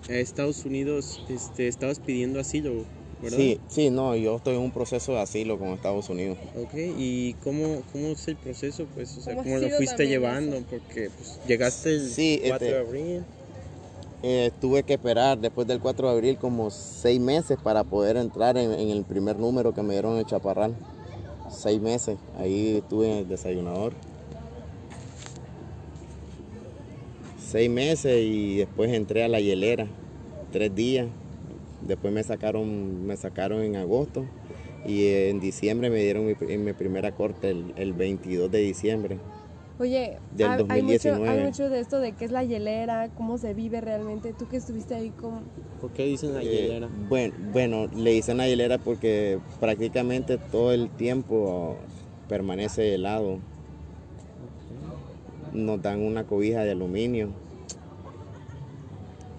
a 0.08 0.14
Estados 0.14 0.64
Unidos 0.64 1.24
este, 1.28 1.68
estabas 1.68 2.00
pidiendo 2.00 2.40
asilo 2.40 2.84
Sí, 3.28 3.60
sí, 3.68 3.90
no, 3.90 4.14
yo 4.16 4.36
estoy 4.36 4.56
en 4.56 4.60
un 4.60 4.70
proceso 4.70 5.12
de 5.12 5.20
asilo 5.20 5.58
con 5.58 5.68
Estados 5.68 6.08
Unidos. 6.08 6.38
Ok, 6.56 6.74
¿y 6.74 7.34
cómo, 7.44 7.82
cómo 7.92 8.08
es 8.08 8.28
el 8.28 8.36
proceso? 8.36 8.86
Pues, 8.94 9.16
o 9.16 9.20
sea, 9.20 9.36
¿cómo, 9.36 9.58
lo 9.58 9.68
fuiste 9.70 10.06
llevando? 10.06 10.60
Porque 10.68 11.10
pues, 11.16 11.40
llegaste 11.46 11.96
el 11.96 12.10
4 12.10 12.54
este, 12.54 12.64
de 12.64 12.78
abril. 12.78 13.24
Eh, 14.22 14.50
tuve 14.60 14.82
que 14.82 14.94
esperar 14.94 15.38
después 15.38 15.66
del 15.66 15.80
4 15.80 16.08
de 16.08 16.14
abril 16.14 16.38
como 16.38 16.70
seis 16.70 17.20
meses 17.20 17.58
para 17.62 17.84
poder 17.84 18.16
entrar 18.16 18.56
en, 18.56 18.72
el 18.72 19.04
primer 19.04 19.38
número 19.38 19.74
que 19.74 19.82
me 19.82 19.92
dieron 19.92 20.18
en 20.18 20.24
Chaparral. 20.24 20.74
Seis 21.50 21.80
meses, 21.80 22.16
ahí 22.38 22.78
estuve 22.78 23.10
en 23.10 23.18
el 23.18 23.28
desayunador. 23.28 23.92
seis 27.54 27.70
meses 27.70 28.20
y 28.20 28.56
después 28.56 28.92
entré 28.92 29.22
a 29.22 29.28
la 29.28 29.38
hielera, 29.38 29.86
tres 30.50 30.74
días. 30.74 31.06
Después 31.86 32.12
me 32.12 32.22
sacaron, 32.22 33.06
me 33.06 33.16
sacaron 33.16 33.62
en 33.62 33.76
agosto 33.76 34.24
y 34.86 35.08
en 35.08 35.40
diciembre 35.40 35.90
me 35.90 35.98
dieron 36.02 36.26
mi, 36.26 36.34
mi 36.58 36.72
primera 36.72 37.12
corte 37.14 37.50
el, 37.50 37.72
el 37.76 37.92
22 37.92 38.50
de 38.50 38.58
diciembre. 38.60 39.18
Oye, 39.78 40.20
Del 40.30 40.46
hay, 40.48 40.64
hay 40.68 40.82
mucho, 40.82 41.08
2019. 41.08 41.28
hay 41.30 41.38
mucho 41.38 41.68
de 41.68 41.80
esto 41.80 41.98
de 42.00 42.12
qué 42.12 42.24
es 42.26 42.30
la 42.30 42.44
hielera, 42.44 43.10
cómo 43.14 43.38
se 43.38 43.54
vive 43.54 43.80
realmente. 43.80 44.32
Tú 44.32 44.46
que 44.48 44.56
estuviste 44.56 44.94
ahí, 44.94 45.10
¿cómo? 45.10 45.42
¿Por 45.80 45.92
qué 45.92 46.04
dicen 46.04 46.34
la 46.34 46.42
Eh, 46.42 46.44
hielera? 46.44 46.88
bueno, 47.08 47.34
bueno, 47.52 47.86
le 47.88 48.12
dicen 48.12 48.36
la 48.38 48.46
hielera 48.48 48.78
porque 48.78 49.40
prácticamente 49.60 50.38
todo 50.38 50.72
el 50.72 50.90
tiempo 50.90 51.76
permanece 52.28 52.94
helado. 52.94 53.38
Nos 55.52 55.80
dan 55.82 56.00
una 56.02 56.26
cobija 56.26 56.62
de 56.64 56.72
aluminio. 56.72 57.30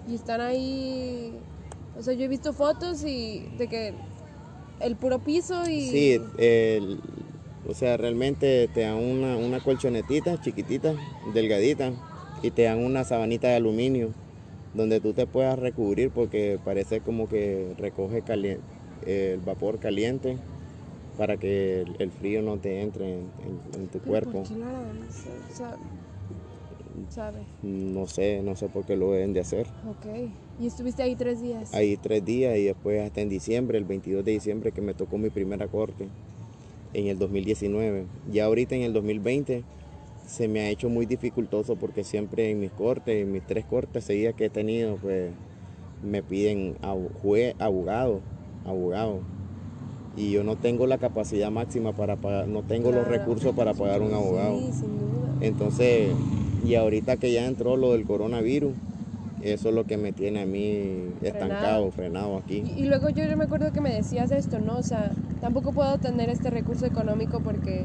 Y 0.08 0.14
están 0.14 0.40
ahí. 0.40 1.45
O 1.98 2.02
sea, 2.02 2.14
yo 2.14 2.24
he 2.24 2.28
visto 2.28 2.52
fotos 2.52 3.02
y 3.04 3.42
de 3.58 3.68
que 3.68 3.94
el 4.80 4.96
puro 4.96 5.18
piso 5.18 5.68
y. 5.68 5.80
Sí, 5.90 6.20
el- 6.38 6.98
o 7.68 7.74
sea, 7.74 7.96
realmente 7.96 8.68
te 8.72 8.82
dan 8.82 8.94
una, 8.96 9.36
una 9.36 9.60
colchonetita 9.60 10.40
chiquitita, 10.40 10.94
delgadita, 11.34 11.92
y 12.42 12.50
te 12.52 12.62
dan 12.62 12.84
una 12.84 13.02
sabanita 13.04 13.48
de 13.48 13.56
aluminio 13.56 14.12
donde 14.72 15.00
tú 15.00 15.14
te 15.14 15.26
puedas 15.26 15.58
recubrir 15.58 16.10
porque 16.10 16.58
parece 16.64 17.00
como 17.00 17.28
que 17.28 17.74
recoge 17.78 18.22
el 19.02 19.40
vapor 19.40 19.78
caliente 19.80 20.36
para 21.16 21.38
que 21.38 21.80
el, 21.80 21.96
el 21.98 22.10
frío 22.12 22.42
no 22.42 22.58
te 22.58 22.82
entre 22.82 23.14
en, 23.14 23.30
en- 23.74 23.80
en 23.80 23.88
tu 23.88 24.00
cuerpo. 24.00 24.42
¿Por 24.44 24.48
qué 24.56 24.62
harán? 24.62 25.02
O 25.50 25.54
sea, 25.54 25.76
¿Sabe? 27.10 27.38
No 27.62 28.06
sé, 28.06 28.40
no 28.42 28.54
sé 28.56 28.68
por 28.68 28.84
qué 28.84 28.96
lo 28.96 29.12
deben 29.12 29.32
de 29.32 29.40
hacer. 29.40 29.66
Ok. 29.88 30.06
Y 30.60 30.66
estuviste 30.66 31.02
ahí 31.02 31.16
tres 31.16 31.40
días. 31.42 31.72
Ahí 31.74 31.96
tres 31.96 32.24
días 32.24 32.56
y 32.58 32.64
después 32.64 33.00
hasta 33.02 33.20
en 33.20 33.28
diciembre, 33.28 33.78
el 33.78 33.84
22 33.84 34.24
de 34.24 34.32
diciembre, 34.32 34.72
que 34.72 34.80
me 34.80 34.94
tocó 34.94 35.18
mi 35.18 35.30
primera 35.30 35.66
corte 35.68 36.08
en 36.94 37.06
el 37.08 37.18
2019. 37.18 38.06
Ya 38.32 38.44
ahorita 38.46 38.74
en 38.74 38.82
el 38.82 38.92
2020 38.92 39.64
se 40.26 40.48
me 40.48 40.60
ha 40.60 40.70
hecho 40.70 40.88
muy 40.88 41.06
dificultoso 41.06 41.76
porque 41.76 42.04
siempre 42.04 42.50
en 42.50 42.60
mis 42.60 42.70
cortes, 42.72 43.22
en 43.22 43.32
mis 43.32 43.42
tres 43.42 43.64
cortes 43.64 44.04
seguidas 44.04 44.34
que 44.34 44.46
he 44.46 44.50
tenido, 44.50 44.96
pues 44.96 45.30
me 46.02 46.22
piden 46.22 46.76
abu- 46.82 47.10
jue- 47.22 47.54
abogado, 47.58 48.20
abogado. 48.64 49.20
Y 50.16 50.32
yo 50.32 50.42
no 50.44 50.56
tengo 50.56 50.86
la 50.86 50.96
capacidad 50.98 51.50
máxima 51.50 51.92
para 51.92 52.16
pagar, 52.16 52.48
no 52.48 52.62
tengo 52.62 52.90
los 52.90 53.06
recursos 53.06 53.54
para 53.54 53.74
pagar 53.74 54.00
un 54.00 54.14
abogado. 54.14 54.58
Sí, 54.58 54.72
sin 54.80 54.98
duda. 54.98 55.28
Entonces, 55.42 56.08
y 56.64 56.74
ahorita 56.74 57.16
que 57.16 57.32
ya 57.32 57.46
entró 57.46 57.76
lo 57.76 57.92
del 57.92 58.04
coronavirus, 58.04 58.72
eso 59.42 59.68
es 59.68 59.74
lo 59.74 59.84
que 59.84 59.96
me 59.96 60.12
tiene 60.12 60.42
a 60.42 60.46
mí 60.46 61.10
estancado, 61.22 61.90
frenado 61.90 62.38
aquí. 62.38 62.64
Y, 62.76 62.82
y 62.82 62.88
luego 62.88 63.10
yo, 63.10 63.24
yo 63.26 63.36
me 63.36 63.44
acuerdo 63.44 63.72
que 63.72 63.80
me 63.80 63.94
decías 63.94 64.30
esto, 64.30 64.58
¿no? 64.58 64.78
O 64.78 64.82
sea, 64.82 65.12
tampoco 65.40 65.72
puedo 65.72 65.98
tener 65.98 66.30
este 66.30 66.50
recurso 66.50 66.86
económico 66.86 67.40
porque 67.40 67.84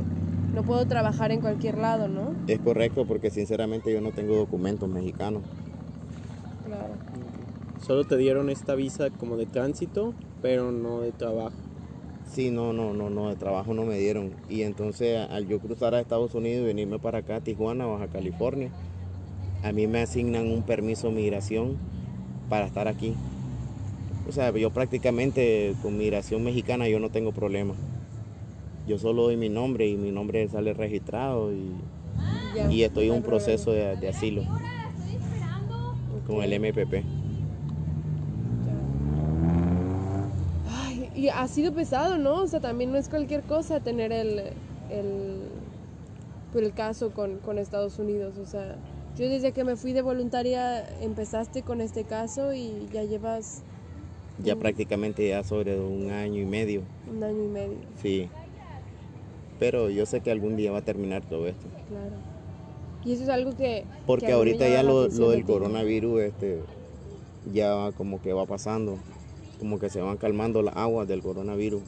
no 0.54 0.64
puedo 0.64 0.86
trabajar 0.86 1.32
en 1.32 1.42
cualquier 1.42 1.78
lado, 1.78 2.08
¿no? 2.08 2.34
Es 2.48 2.60
correcto 2.60 3.06
porque 3.06 3.30
sinceramente 3.30 3.92
yo 3.92 4.02
no 4.02 4.12
tengo 4.12 4.36
documentos 4.36 4.90
mexicanos. 4.90 5.44
Claro. 6.66 6.94
Solo 7.86 8.04
te 8.06 8.18
dieron 8.18 8.50
esta 8.50 8.76
visa 8.76 9.10
como 9.10 9.38
de 9.38 9.46
tránsito, 9.46 10.14
pero 10.42 10.72
no 10.72 11.02
de 11.02 11.12
trabajo. 11.12 11.56
Sí, 12.34 12.50
no, 12.50 12.72
no, 12.72 12.94
no, 12.94 13.10
no, 13.10 13.28
de 13.30 13.36
trabajo 13.36 13.74
no 13.74 13.84
me 13.84 13.98
dieron. 13.98 14.32
Y 14.50 14.62
entonces 14.62 15.18
al 15.30 15.48
yo 15.48 15.60
cruzar 15.60 15.94
a 15.96 16.00
Estados 16.00 16.34
Unidos 16.34 16.64
y 16.64 16.68
venirme 16.68 16.98
para 16.98 17.20
acá, 17.20 17.38
a 17.38 17.42
Tijuana, 17.42 17.86
Baja 17.86 18.08
California, 18.08 18.70
a 19.64 19.72
mí 19.74 19.86
me 19.86 20.02
asignan 20.02 20.48
un 20.50 20.64
permiso 20.64 21.08
de 21.08 21.14
migración 21.16 21.78
para 22.50 22.66
estar 22.66 22.88
aquí. 22.88 23.14
O 24.30 24.32
sea, 24.32 24.52
yo 24.52 24.70
prácticamente 24.70 25.76
con 25.82 25.98
migración 25.98 26.44
mexicana 26.44 26.88
yo 26.88 27.00
no 27.00 27.10
tengo 27.10 27.34
problema. 27.34 27.74
Yo 28.88 28.98
solo 28.98 29.24
doy 29.24 29.36
mi 29.36 29.50
nombre 29.50 29.88
y 29.88 29.98
mi 29.98 30.12
nombre 30.12 30.48
sale 30.48 30.74
registrado 30.74 31.54
y, 31.54 31.72
Ya, 32.56 32.72
y 32.72 32.84
estoy 32.84 33.08
en 33.08 33.14
un 33.14 33.24
proceso 33.24 33.72
de, 33.72 33.98
de 33.98 34.08
asilo 34.08 34.44
con 36.26 36.42
el 36.44 36.54
MPP. 36.54 36.94
ya. 36.94 37.04
Ay, 40.88 41.10
y 41.22 41.30
ha 41.30 41.48
sido 41.48 41.72
pesado, 41.72 42.18
¿no? 42.18 42.42
O 42.42 42.48
sea, 42.48 42.60
también 42.60 42.92
no 42.92 42.98
es 42.98 43.08
cualquier 43.10 43.44
cosa 43.44 43.80
tener 43.80 44.12
el, 44.12 44.40
el, 44.90 45.38
pues, 46.52 46.66
el 46.66 46.74
caso 46.74 47.12
con, 47.12 47.38
con 47.40 47.60
Estados 47.60 48.00
Unidos. 48.00 48.38
O 48.40 48.46
sea, 48.46 48.76
yo 49.18 49.30
desde 49.30 49.52
que 49.52 49.64
me 49.64 49.76
fui 49.76 49.94
de 49.94 50.02
voluntaria 50.02 50.84
empezaste 51.02 51.62
con 51.62 51.80
este 51.80 52.06
caso 52.06 52.54
y 52.54 52.88
ya 52.92 53.04
llevas 53.04 53.62
Ya 54.44 54.56
Mm. 54.56 54.60
prácticamente 54.60 55.28
ya 55.28 55.44
sobre 55.44 55.80
un 55.80 56.10
año 56.10 56.42
y 56.42 56.46
medio. 56.46 56.82
un 57.16 57.24
año 57.24 57.44
y 57.44 57.48
medio, 57.50 57.78
Sí. 58.02 58.28
Pero 59.60 59.92
yo 59.92 60.08
sé 60.08 60.22
que 60.22 60.32
algún 60.32 60.56
día 60.56 60.72
va 60.72 60.80
a 60.80 60.82
terminar 60.82 61.22
todo 61.24 61.48
esto. 61.48 61.68
claro. 61.88 62.16
Y 63.04 63.14
eso 63.14 63.24
es 63.24 63.30
algo 63.30 63.56
que... 63.56 63.84
Porque 64.08 64.28
que 64.28 64.32
ahorita 64.32 64.68
ya 64.68 64.82
lo, 64.82 65.08
lo 65.08 65.30
de 65.30 65.38
del 65.38 65.46
coronavirus 65.46 66.22
este, 66.22 66.62
ya 67.54 67.92
como 67.98 68.22
que 68.22 68.34
va 68.34 68.46
pasando. 68.46 68.98
Como 69.62 69.80
que 69.80 69.90
se 69.90 70.02
van 70.02 70.18
calmando 70.18 70.62
las 70.64 70.76
aguas 70.76 71.08
del 71.08 71.22
coronavirus. 71.22 71.84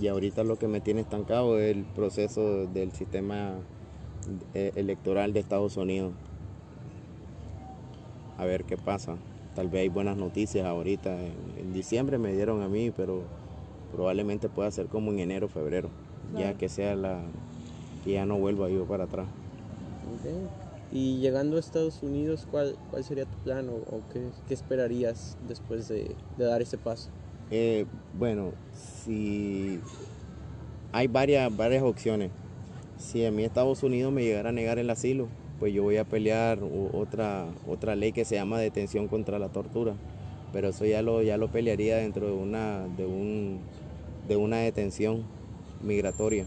Y 0.00 0.06
ahorita 0.06 0.44
lo 0.44 0.56
que 0.56 0.68
me 0.68 0.80
tiene 0.80 1.00
estancado 1.02 1.58
es 1.58 1.76
el 1.76 1.82
proceso 1.82 2.66
del 2.68 2.92
sistema 2.92 3.56
eh, 4.54 4.72
electoral 4.76 5.34
de 5.34 5.40
Estados 5.40 5.76
Unidos. 5.76 6.12
A 8.38 8.44
ver 8.44 8.62
qué 8.62 8.76
pasa. 8.76 9.16
Tal 9.56 9.68
vez 9.68 9.82
hay 9.82 9.88
buenas 9.88 10.16
noticias 10.16 10.64
ahorita. 10.64 11.20
En, 11.20 11.34
en 11.58 11.72
diciembre 11.72 12.18
me 12.18 12.32
dieron 12.32 12.62
a 12.62 12.68
mí, 12.68 12.92
pero 12.96 13.24
probablemente 13.92 14.48
pueda 14.48 14.70
ser 14.70 14.86
como 14.86 15.10
en 15.10 15.18
enero, 15.18 15.48
febrero. 15.48 15.90
Ya 16.38 16.54
que 16.54 16.68
sea 16.68 16.94
la... 16.94 17.20
que 18.04 18.12
ya 18.12 18.24
no 18.24 18.38
vuelva 18.38 18.70
yo 18.70 18.84
para 18.86 19.04
atrás. 19.04 19.26
Ok. 20.14 20.71
Y 20.92 21.18
llegando 21.20 21.56
a 21.56 21.60
Estados 21.60 22.02
Unidos, 22.02 22.46
¿cuál, 22.50 22.76
cuál 22.90 23.02
sería 23.02 23.24
tu 23.24 23.38
plan 23.38 23.68
o, 23.70 23.76
o 23.76 24.02
qué, 24.12 24.20
qué 24.46 24.54
esperarías 24.54 25.38
después 25.48 25.88
de, 25.88 26.14
de 26.36 26.44
dar 26.44 26.60
ese 26.60 26.76
paso? 26.76 27.08
Eh, 27.50 27.86
bueno, 28.18 28.52
si 28.74 29.80
hay 30.92 31.06
varias, 31.06 31.54
varias 31.56 31.82
opciones. 31.82 32.30
Si 32.98 33.24
a 33.24 33.30
mí 33.30 33.42
Estados 33.42 33.82
Unidos 33.82 34.12
me 34.12 34.22
llegara 34.22 34.50
a 34.50 34.52
negar 34.52 34.78
el 34.78 34.90
asilo, 34.90 35.28
pues 35.58 35.72
yo 35.72 35.82
voy 35.82 35.96
a 35.96 36.04
pelear 36.04 36.58
otra, 36.92 37.46
otra 37.66 37.96
ley 37.96 38.12
que 38.12 38.24
se 38.24 38.34
llama 38.34 38.58
detención 38.58 39.08
contra 39.08 39.38
la 39.38 39.48
tortura. 39.48 39.94
Pero 40.52 40.68
eso 40.68 40.84
ya 40.84 41.00
lo, 41.00 41.22
ya 41.22 41.38
lo 41.38 41.48
pelearía 41.48 41.96
dentro 41.96 42.26
de 42.26 42.32
una, 42.34 42.86
de 42.96 43.06
un, 43.06 43.60
de 44.28 44.36
una 44.36 44.58
detención 44.58 45.22
migratoria 45.82 46.44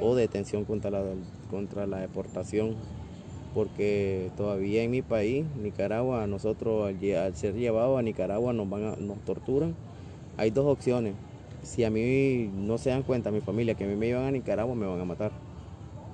o 0.00 0.14
detención 0.14 0.64
contra 0.64 0.90
la, 0.90 1.02
contra 1.50 1.86
la 1.86 1.98
deportación. 2.00 2.76
Porque 3.54 4.30
todavía 4.36 4.82
en 4.82 4.90
mi 4.90 5.02
país, 5.02 5.44
Nicaragua, 5.62 6.26
nosotros 6.26 6.86
al, 6.88 7.34
ser 7.36 7.54
llevados 7.54 7.98
a 7.98 8.02
Nicaragua 8.02 8.52
nos, 8.52 8.68
van 8.68 8.84
a- 8.84 8.96
nos 8.96 9.18
torturan. 9.24 9.74
Hay 10.38 10.50
dos 10.50 10.66
opciones. 10.66 11.14
Si 11.62 11.84
a 11.84 11.90
mí 11.90 12.50
no 12.54 12.78
se 12.78 12.90
dan 12.90 13.02
cuenta, 13.02 13.30
mi 13.30 13.40
familia, 13.40 13.74
que 13.74 13.84
a 13.84 13.86
mí 13.86 13.94
me 13.94 14.06
llevan 14.06 14.24
a 14.24 14.30
Nicaragua, 14.30 14.74
me 14.74 14.86
van 14.86 15.00
a 15.00 15.04
matar. 15.04 15.32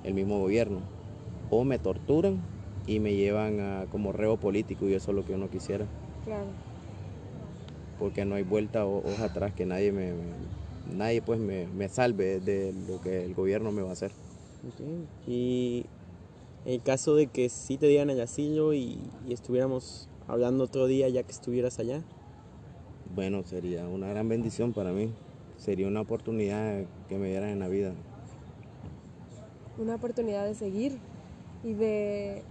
El 0.03 0.13
mismo 0.13 0.39
gobierno. 0.39 0.79
O 1.49 1.63
me 1.63 1.79
torturan 1.79 2.39
y 2.85 2.99
me 2.99 3.15
llevan 3.15 3.59
a, 3.59 3.85
como 3.89 4.11
reo 4.11 4.37
político 4.37 4.87
y 4.87 4.93
eso 4.93 5.11
es 5.11 5.15
lo 5.15 5.25
que 5.25 5.31
yo 5.31 5.37
no 5.37 5.49
quisiera. 5.49 5.85
Claro. 6.25 6.45
Porque 7.99 8.25
no 8.25 8.35
hay 8.35 8.43
vuelta 8.43 8.85
o 8.85 8.97
hoja 8.99 9.25
atrás 9.25 9.53
que 9.53 9.65
nadie 9.65 9.91
me, 9.91 10.11
me- 10.13 10.95
nadie 10.97 11.21
pues 11.21 11.39
me, 11.39 11.67
me 11.67 11.87
salve 11.89 12.39
de 12.39 12.73
lo 12.87 13.01
que 13.01 13.23
el 13.25 13.33
gobierno 13.33 13.71
me 13.71 13.81
va 13.81 13.89
a 13.89 13.93
hacer. 13.93 14.11
Ok. 14.67 14.85
Y 15.27 15.85
en 16.65 16.73
el 16.73 16.81
caso 16.81 17.15
de 17.15 17.27
que 17.27 17.49
sí 17.49 17.77
te 17.77 17.87
dieran 17.87 18.09
el 18.09 18.21
asilo 18.21 18.73
y, 18.73 18.99
y 19.27 19.33
estuviéramos 19.33 20.09
hablando 20.29 20.63
otro 20.63 20.85
día 20.85 21.09
ya 21.09 21.23
que 21.23 21.31
estuvieras 21.31 21.79
allá, 21.79 22.03
Bueno, 23.15 23.43
sería 23.43 23.87
una 23.87 24.07
gran 24.07 24.29
bendición 24.29 24.73
para 24.73 24.91
mí. 24.91 25.11
Sería 25.57 25.87
una 25.87 26.01
oportunidad 26.01 26.85
que 27.09 27.17
me 27.17 27.29
dieran 27.29 27.49
en 27.49 27.59
la 27.59 27.67
vida. 27.67 27.93
Una 29.79 29.95
oportunidad 29.95 30.45
de 30.45 30.53
seguir 30.53 30.99
y 31.63 31.73
de, 31.73 32.43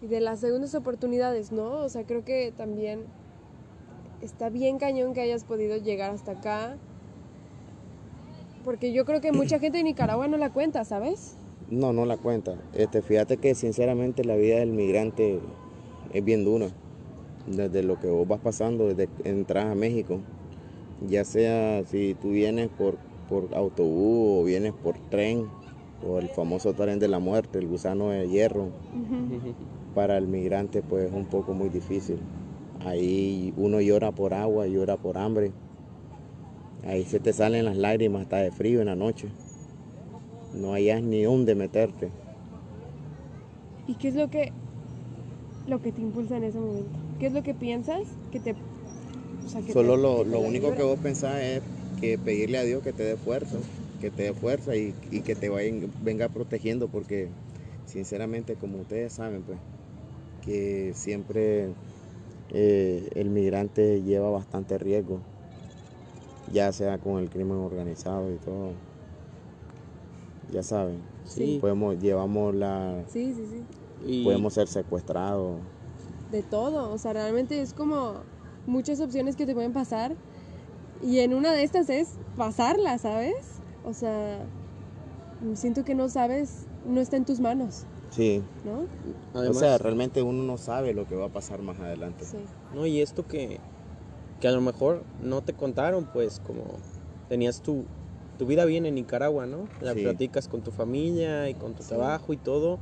y 0.00 0.06
de 0.06 0.20
las 0.20 0.38
segundas 0.38 0.74
oportunidades, 0.76 1.50
¿no? 1.50 1.72
O 1.72 1.88
sea, 1.88 2.04
creo 2.04 2.24
que 2.24 2.52
también 2.56 3.06
está 4.22 4.48
bien 4.48 4.78
cañón 4.78 5.12
que 5.12 5.20
hayas 5.20 5.42
podido 5.42 5.76
llegar 5.76 6.12
hasta 6.12 6.32
acá. 6.32 6.76
Porque 8.64 8.92
yo 8.92 9.04
creo 9.04 9.20
que 9.20 9.32
mucha 9.32 9.58
gente 9.60 9.78
de 9.78 9.84
Nicaragua 9.84 10.28
no 10.28 10.36
la 10.36 10.52
cuenta, 10.52 10.84
¿sabes? 10.84 11.36
No, 11.70 11.92
no 11.92 12.06
la 12.06 12.16
cuenta. 12.16 12.54
Este, 12.72 13.02
fíjate 13.02 13.36
que 13.36 13.54
sinceramente 13.54 14.24
la 14.24 14.36
vida 14.36 14.58
del 14.58 14.72
migrante 14.72 15.38
es 16.12 16.24
bien 16.24 16.44
dura. 16.44 16.68
Desde 17.46 17.82
lo 17.82 18.00
que 18.00 18.08
vos 18.08 18.26
vas 18.26 18.40
pasando, 18.40 18.88
desde 18.88 19.08
que 19.08 19.28
entras 19.28 19.66
a 19.66 19.74
México. 19.74 20.20
Ya 21.06 21.24
sea 21.24 21.84
si 21.84 22.14
tú 22.14 22.30
vienes 22.30 22.68
por, 22.68 22.96
por 23.28 23.54
autobús 23.54 24.40
o 24.40 24.44
vienes 24.44 24.72
por 24.72 24.98
tren, 25.10 25.46
o 26.06 26.18
el 26.18 26.28
famoso 26.28 26.72
tren 26.72 26.98
de 26.98 27.08
la 27.08 27.18
muerte, 27.18 27.58
el 27.58 27.68
gusano 27.68 28.10
de 28.10 28.28
hierro. 28.28 28.68
para 29.94 30.16
el 30.16 30.26
migrante 30.26 30.82
pues 30.82 31.06
es 31.06 31.12
un 31.12 31.26
poco 31.26 31.52
muy 31.52 31.68
difícil. 31.68 32.18
Ahí 32.84 33.52
uno 33.56 33.80
llora 33.80 34.12
por 34.12 34.32
agua, 34.32 34.66
llora 34.66 34.96
por 34.96 35.18
hambre. 35.18 35.52
Ahí 36.86 37.04
se 37.04 37.20
te 37.20 37.32
salen 37.32 37.64
las 37.64 37.76
lágrimas 37.76 38.22
hasta 38.22 38.38
de 38.38 38.50
frío 38.52 38.80
en 38.80 38.86
la 38.86 38.96
noche. 38.96 39.28
No 40.52 40.74
hayas 40.74 41.02
ni 41.02 41.22
dónde 41.22 41.54
meterte. 41.54 42.12
¿Y 43.86 43.96
qué 43.96 44.08
es 44.08 44.14
lo 44.14 44.28
que 44.28 44.52
lo 45.66 45.80
que 45.80 45.92
te 45.92 46.00
impulsa 46.00 46.36
en 46.36 46.44
ese 46.44 46.58
momento? 46.60 46.98
¿Qué 47.18 47.26
es 47.26 47.32
lo 47.32 47.42
que 47.42 47.54
piensas 47.54 48.18
que 48.30 48.40
te 48.40 48.56
o 49.44 49.48
sea, 49.48 49.62
que 49.62 49.74
Solo 49.74 49.96
te- 49.96 50.02
lo, 50.02 50.24
que 50.24 50.24
lo 50.24 50.40
único 50.40 50.74
que 50.74 50.82
vos 50.82 50.98
pensás 51.00 51.40
es 51.42 51.62
que 51.96 52.18
pedirle 52.18 52.58
a 52.58 52.64
Dios 52.64 52.82
que 52.82 52.92
te 52.92 53.02
dé 53.02 53.16
fuerza, 53.16 53.58
que 53.98 54.10
te 54.10 54.22
dé 54.24 54.34
fuerza 54.34 54.76
y, 54.76 54.96
y 55.10 55.22
que 55.22 55.36
te 55.36 55.48
vaya, 55.48 55.70
venga 55.98 56.28
protegiendo 56.28 56.88
porque 56.88 57.32
sinceramente 57.84 58.56
como 58.56 58.80
ustedes 58.80 59.14
saben 59.14 59.44
pues 59.44 59.60
que 60.40 60.92
siempre 60.94 61.76
eh, 62.50 63.08
el 63.14 63.30
migrante 63.30 64.02
lleva 64.02 64.30
bastante 64.30 64.78
riesgo, 64.78 65.24
ya 66.46 66.72
sea 66.72 66.98
con 66.98 67.18
el 67.22 67.30
crimen 67.30 67.58
organizado 67.58 68.32
y 68.32 68.38
todo. 68.38 68.87
Ya 70.50 70.62
saben, 70.62 71.02
Sí. 71.24 71.58
podemos, 71.60 71.98
llevamos 71.98 72.54
la, 72.54 73.04
Sí, 73.08 73.32
sí, 73.34 73.46
sí. 73.46 73.66
Y 74.06 74.24
podemos 74.24 74.54
ser 74.54 74.66
secuestrados. 74.68 75.60
de 76.30 76.42
todo. 76.42 76.92
O 76.92 76.98
sea, 76.98 77.12
realmente 77.14 77.60
es 77.62 77.72
como 77.72 78.22
muchas 78.66 79.00
opciones 79.00 79.34
que 79.36 79.46
te 79.46 79.54
pueden 79.54 79.72
pasar. 79.72 80.14
Y 81.02 81.20
en 81.20 81.32
una 81.34 81.52
de 81.52 81.62
estas 81.62 81.88
es 81.90 82.08
pasarla, 82.36 82.98
¿sabes? 82.98 83.34
O 83.84 83.94
sea, 83.94 84.44
siento 85.54 85.84
que 85.84 85.94
no 85.94 86.08
sabes, 86.08 86.66
no 86.86 87.00
está 87.00 87.16
en 87.16 87.24
tus 87.24 87.40
manos, 87.40 87.84
Sí, 88.10 88.42
¿no? 88.64 88.86
además, 89.34 89.56
o 89.56 89.60
sea, 89.60 89.78
realmente 89.78 90.22
uno 90.22 90.42
no 90.42 90.56
sabe 90.58 90.92
lo 90.94 91.06
que 91.06 91.14
va 91.14 91.26
a 91.26 91.32
pasar 91.32 91.62
más 91.62 91.78
adelante. 91.78 92.24
Sí. 92.24 92.38
no, 92.74 92.86
y 92.86 93.00
esto 93.00 93.26
que, 93.26 93.60
que 94.40 94.48
a 94.48 94.52
lo 94.52 94.60
mejor 94.60 95.04
no 95.22 95.42
te 95.42 95.52
contaron, 95.52 96.06
pues 96.12 96.40
como 96.40 96.64
tenías 97.28 97.60
tu, 97.62 97.84
tu 98.38 98.46
vida 98.46 98.64
bien 98.64 98.86
en 98.86 98.94
Nicaragua, 98.94 99.46
¿no? 99.46 99.68
La 99.80 99.92
Sí. 99.94 100.02
platicas 100.02 100.48
con 100.48 100.62
tu 100.62 100.70
familia 100.70 101.50
y 101.50 101.54
con 101.54 101.74
tu 101.74 101.82
Sí. 101.82 101.88
trabajo 101.88 102.32
y 102.32 102.38
todo. 102.38 102.78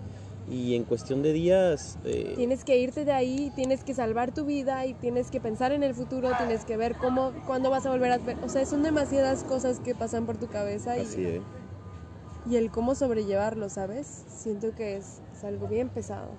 Y 0.47 0.77
en 0.77 0.85
cuestión 0.85 1.23
de 1.23 1.33
días, 1.33 1.99
eh, 2.05 2.35
Tienes 2.37 2.63
que 2.63 2.79
irte 2.79 3.05
de 3.05 3.13
ahí, 3.13 3.51
tienes 3.57 3.83
que 3.83 3.95
salvar 3.95 4.33
tu 4.33 4.45
vida 4.45 4.87
y 4.87 4.95
tienes 4.95 5.31
que 5.31 5.41
pensar 5.41 5.73
en 5.73 5.83
el 5.83 5.95
futuro, 5.95 6.31
tienes 6.39 6.65
que 6.65 6.77
ver 6.77 6.95
cómo, 7.01 7.33
cuándo 7.47 7.71
vas 7.71 7.85
a 7.87 7.91
volver 7.91 8.13
a 8.13 8.19
ver. 8.19 8.37
O 8.45 8.49
sea, 8.49 8.65
son 8.67 8.83
demasiadas 8.83 9.43
cosas 9.43 9.81
que 9.81 9.95
pasan 9.95 10.27
por 10.27 10.37
tu 10.39 10.47
cabeza 10.47 10.99
y, 10.99 11.01
Así 11.03 11.25
es. 11.25 11.43
y 12.45 12.57
el 12.57 12.71
cómo 12.71 12.95
sobrellevarlo, 12.95 13.69
¿sabes? 13.71 14.07
Siento 14.07 14.73
que 14.75 14.97
es, 14.97 15.21
es 15.33 15.43
algo 15.45 15.67
bien 15.67 15.89
pesado. 15.89 16.31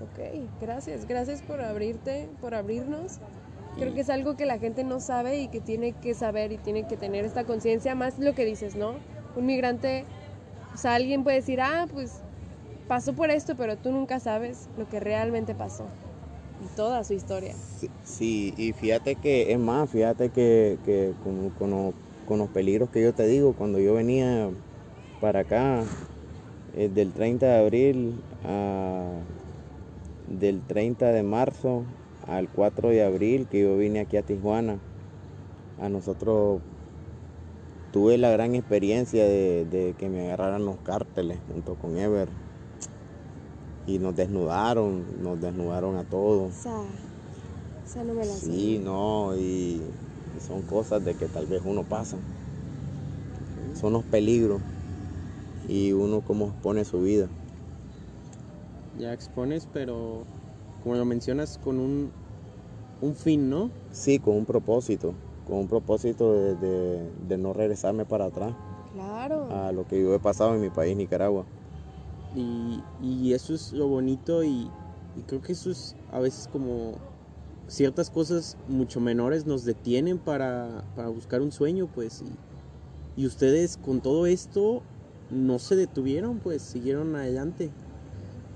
Ok, 0.00 0.20
gracias, 0.60 1.06
gracias 1.06 1.42
por 1.42 1.60
abrirte, 1.60 2.28
por 2.40 2.54
abrirnos. 2.54 3.18
Creo 3.78 3.94
que 3.94 4.00
es 4.00 4.10
algo 4.10 4.36
que 4.36 4.44
la 4.44 4.58
gente 4.58 4.82
no 4.82 5.00
sabe 5.00 5.40
y 5.40 5.48
que 5.48 5.60
tiene 5.60 5.92
que 5.92 6.14
saber 6.14 6.50
y 6.52 6.58
tiene 6.58 6.86
que 6.86 6.96
tener 6.96 7.24
esta 7.24 7.44
conciencia, 7.44 7.94
más 7.94 8.18
lo 8.18 8.34
que 8.34 8.44
dices, 8.44 8.74
¿no? 8.74 8.96
Un 9.36 9.46
migrante, 9.46 10.04
o 10.74 10.76
sea, 10.76 10.96
alguien 10.96 11.22
puede 11.22 11.36
decir, 11.36 11.60
ah, 11.60 11.86
pues 11.90 12.10
pasó 12.88 13.12
por 13.12 13.30
esto, 13.30 13.54
pero 13.56 13.76
tú 13.76 13.92
nunca 13.92 14.18
sabes 14.18 14.68
lo 14.76 14.88
que 14.88 14.98
realmente 14.98 15.54
pasó 15.54 15.86
y 16.60 16.76
toda 16.76 17.04
su 17.04 17.14
historia. 17.14 17.54
Sí, 18.04 18.52
y 18.56 18.72
fíjate 18.72 19.14
que, 19.14 19.52
es 19.52 19.58
más, 19.58 19.88
fíjate 19.90 20.30
que, 20.30 20.76
que 20.84 21.12
con, 21.22 21.92
con 22.26 22.38
los 22.38 22.48
peligros 22.50 22.90
que 22.90 23.02
yo 23.02 23.12
te 23.12 23.26
digo, 23.26 23.52
cuando 23.52 23.78
yo 23.78 23.94
venía 23.94 24.48
para 25.20 25.40
acá, 25.40 25.84
eh, 26.74 26.88
del 26.92 27.12
30 27.12 27.46
de 27.46 27.58
abril 27.58 28.14
a, 28.44 29.04
del 30.26 30.60
30 30.62 31.12
de 31.12 31.22
marzo 31.22 31.84
al 32.28 32.48
4 32.48 32.90
de 32.90 33.02
abril, 33.02 33.46
que 33.50 33.62
yo 33.62 33.76
vine 33.76 34.00
aquí 34.00 34.16
a 34.16 34.22
Tijuana, 34.22 34.78
a 35.80 35.88
nosotros 35.88 36.60
tuve 37.92 38.18
la 38.18 38.30
gran 38.30 38.54
experiencia 38.54 39.24
de, 39.24 39.64
de 39.64 39.94
que 39.98 40.08
me 40.08 40.26
agarraran 40.26 40.64
los 40.64 40.76
cárteles 40.78 41.38
junto 41.50 41.74
con 41.74 41.96
Ever. 41.96 42.28
Y 43.86 43.98
nos 43.98 44.14
desnudaron, 44.14 45.22
nos 45.22 45.40
desnudaron 45.40 45.96
a 45.96 46.04
todos. 46.04 46.54
Esa, 46.54 46.82
esa 47.86 48.04
no 48.04 48.12
me 48.12 48.26
la 48.26 48.34
sé. 48.34 48.46
Sí, 48.46 48.80
no, 48.84 49.34
y, 49.34 49.80
son 50.46 50.62
cosas 50.62 51.04
de 51.04 51.14
que 51.14 51.26
tal 51.26 51.46
vez 51.46 51.62
uno 51.64 51.84
pasa. 51.84 52.18
Son 53.74 53.92
los 53.94 54.04
peligros 54.04 54.60
y 55.68 55.92
uno 55.92 56.20
cómo 56.20 56.52
pone 56.62 56.84
su 56.84 57.00
vida. 57.00 57.28
ya 58.98 59.12
expones, 59.12 59.68
pero 59.72 60.24
como 60.88 60.96
lo 60.98 61.04
mencionas, 61.04 61.58
con 61.62 61.78
un, 61.78 62.10
un 63.02 63.14
fin, 63.14 63.50
¿no? 63.50 63.70
Sí, 63.92 64.18
con 64.18 64.36
un 64.36 64.46
propósito, 64.46 65.12
con 65.46 65.58
un 65.58 65.68
propósito 65.68 66.32
de, 66.32 66.54
de- 66.54 67.10
de 67.28 67.36
no 67.36 67.52
regresarme 67.52 68.06
para 68.06 68.24
atrás 68.24 68.54
Claro. 68.94 69.48
a 69.50 69.70
lo 69.70 69.86
que 69.86 70.00
yo 70.00 70.14
he 70.14 70.18
pasado 70.18 70.54
en 70.54 70.62
mi 70.62 70.70
país, 70.70 70.96
Nicaragua. 70.96 71.44
Y, 72.34 72.80
y 73.02 73.34
eso 73.34 73.52
es 73.52 73.72
lo 73.72 73.86
bonito 73.86 74.42
y, 74.42 74.70
y 75.14 75.22
creo 75.26 75.42
que 75.42 75.52
eso 75.52 75.70
es 75.70 75.94
a 76.10 76.20
veces 76.20 76.48
como 76.50 76.94
ciertas 77.66 78.08
cosas 78.08 78.56
mucho 78.66 78.98
menores 78.98 79.44
nos 79.44 79.66
detienen 79.66 80.18
para, 80.18 80.84
para 80.96 81.08
buscar 81.10 81.42
un 81.42 81.52
sueño, 81.52 81.86
pues. 81.94 82.22
Y, 82.22 83.20
y 83.20 83.26
ustedes 83.26 83.76
con 83.76 84.00
todo 84.00 84.24
esto 84.24 84.82
no 85.30 85.58
se 85.58 85.76
detuvieron, 85.76 86.38
pues, 86.38 86.62
siguieron 86.62 87.14
adelante. 87.14 87.70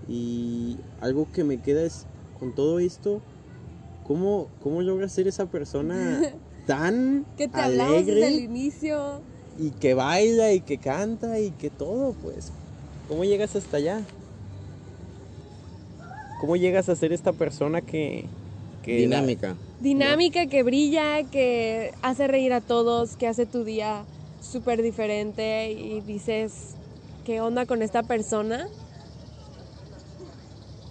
Y 0.08 0.78
algo 1.00 1.28
que 1.32 1.44
me 1.44 1.58
queda 1.58 1.82
es, 1.82 2.06
con 2.42 2.50
todo 2.50 2.80
esto, 2.80 3.20
¿cómo, 4.04 4.48
cómo 4.64 4.82
logras 4.82 5.12
ser 5.12 5.28
esa 5.28 5.46
persona 5.46 6.20
tan 6.66 7.24
que 7.36 7.46
te 7.46 7.56
hablamos 7.56 8.04
desde 8.04 8.18
el 8.18 8.24
alegre 8.24 8.44
inicio. 8.46 9.20
y 9.60 9.70
que 9.70 9.94
baila 9.94 10.52
y 10.52 10.60
que 10.60 10.78
canta 10.78 11.38
y 11.38 11.52
que 11.52 11.70
todo, 11.70 12.14
pues? 12.14 12.50
¿Cómo 13.06 13.22
llegas 13.22 13.54
hasta 13.54 13.76
allá? 13.76 14.00
¿Cómo 16.40 16.56
llegas 16.56 16.88
a 16.88 16.96
ser 16.96 17.12
esta 17.12 17.32
persona 17.32 17.80
que... 17.80 18.24
que 18.82 18.96
Dinámica. 18.96 19.54
Dinámica 19.78 20.46
que 20.46 20.64
brilla, 20.64 21.22
que 21.22 21.92
hace 22.02 22.26
reír 22.26 22.52
a 22.54 22.60
todos, 22.60 23.14
que 23.16 23.28
hace 23.28 23.46
tu 23.46 23.62
día 23.62 24.02
súper 24.40 24.82
diferente 24.82 25.70
y 25.70 26.00
dices, 26.00 26.74
¿qué 27.24 27.40
onda 27.40 27.66
con 27.66 27.82
esta 27.82 28.02
persona? 28.02 28.66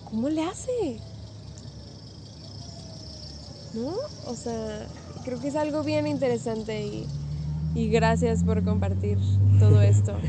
¿Cómo 0.05 0.29
le 0.29 0.45
hace? 0.45 1.10
¿No? 3.71 3.95
O 4.21 4.35
sea, 4.35 4.91
creo 5.23 5.39
que 5.39 5.47
es 5.47 5.55
algo 5.55 5.83
bien 5.83 6.07
interesante 6.07 6.85
y, 6.85 7.13
y 7.73 7.89
gracias 7.89 8.43
por 8.43 8.63
compartir 8.63 9.19
todo 9.57 9.81
esto. 9.81 10.25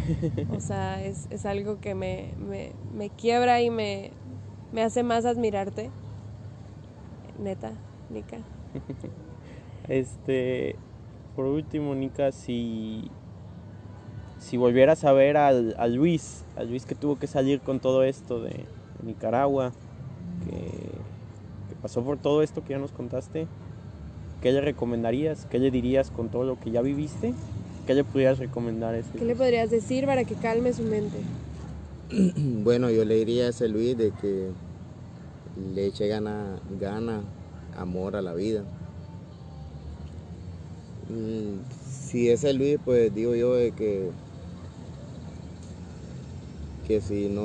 O 0.47 0.61
sea, 0.61 1.03
es, 1.05 1.27
es 1.31 1.47
algo 1.47 1.81
que 1.81 1.95
me, 1.95 2.35
me, 2.39 2.77
me 2.83 3.15
quiebra 3.15 3.63
y 3.63 3.71
me, 3.71 4.19
me 4.71 4.83
hace 4.83 5.03
más 5.03 5.25
admirarte. 5.27 5.95
Neta, 7.37 7.73
Nika. 8.09 8.39
Este, 9.85 10.81
por 11.35 11.47
último, 11.47 11.95
Nika, 11.95 12.33
si, 12.33 13.19
si 14.39 14.57
volvieras 14.57 15.05
a 15.05 15.13
ver 15.13 15.37
al, 15.37 15.75
a 15.79 15.87
Luis, 15.89 16.47
a 16.55 16.65
Luis 16.65 16.87
que 16.87 16.95
tuvo 16.95 17.19
que 17.19 17.27
salir 17.27 17.63
con 17.63 17.81
todo 17.81 18.03
esto 18.05 18.41
de, 18.43 18.71
de 18.95 19.03
Nicaragua, 19.05 19.77
que, 20.41 21.07
que 21.19 21.22
pasó 21.83 22.03
por 22.03 22.17
todo 22.17 22.43
esto 22.43 22.63
que 22.63 22.71
ya 22.71 22.79
nos 22.79 22.93
contaste, 22.93 23.47
¿qué 24.41 24.53
le 24.53 24.61
recomendarías? 24.61 25.47
¿Qué 25.51 25.59
le 25.59 25.71
dirías 25.71 26.11
con 26.11 26.29
todo 26.29 26.45
lo 26.45 26.59
que 26.59 26.71
ya 26.71 26.81
viviste? 26.81 27.35
¿Qué 27.87 27.95
le 27.95 28.05
podrías 28.05 28.39
recomendar 28.39 28.95
a 28.95 28.99
ese 28.99 29.19
¿Qué 29.19 29.25
le 29.25 29.35
podrías 29.35 29.71
decir 29.71 30.07
para 30.07 30.25
que 30.25 30.35
calme 30.37 30.73
su 30.73 30.85
mente? 30.85 31.19
Bueno, 32.63 32.91
yo 32.91 33.05
le 33.05 33.17
diría 33.17 33.47
a 33.47 33.49
ese 33.49 33.69
Luis 33.69 33.99
de 33.99 34.13
que 34.21 34.51
le 35.75 35.87
eche 35.87 36.07
gana, 36.07 36.61
gana, 36.79 37.23
amor 37.77 38.15
a 38.15 38.23
la 38.23 38.35
vida. 38.35 38.63
Mm, 41.09 41.59
Si 41.85 42.31
ese 42.31 42.53
Luis, 42.53 42.79
pues 42.85 43.13
digo 43.13 43.35
yo 43.35 43.55
de 43.55 43.73
que, 43.73 44.11
que 46.87 47.01
si 47.01 47.29
no, 47.29 47.43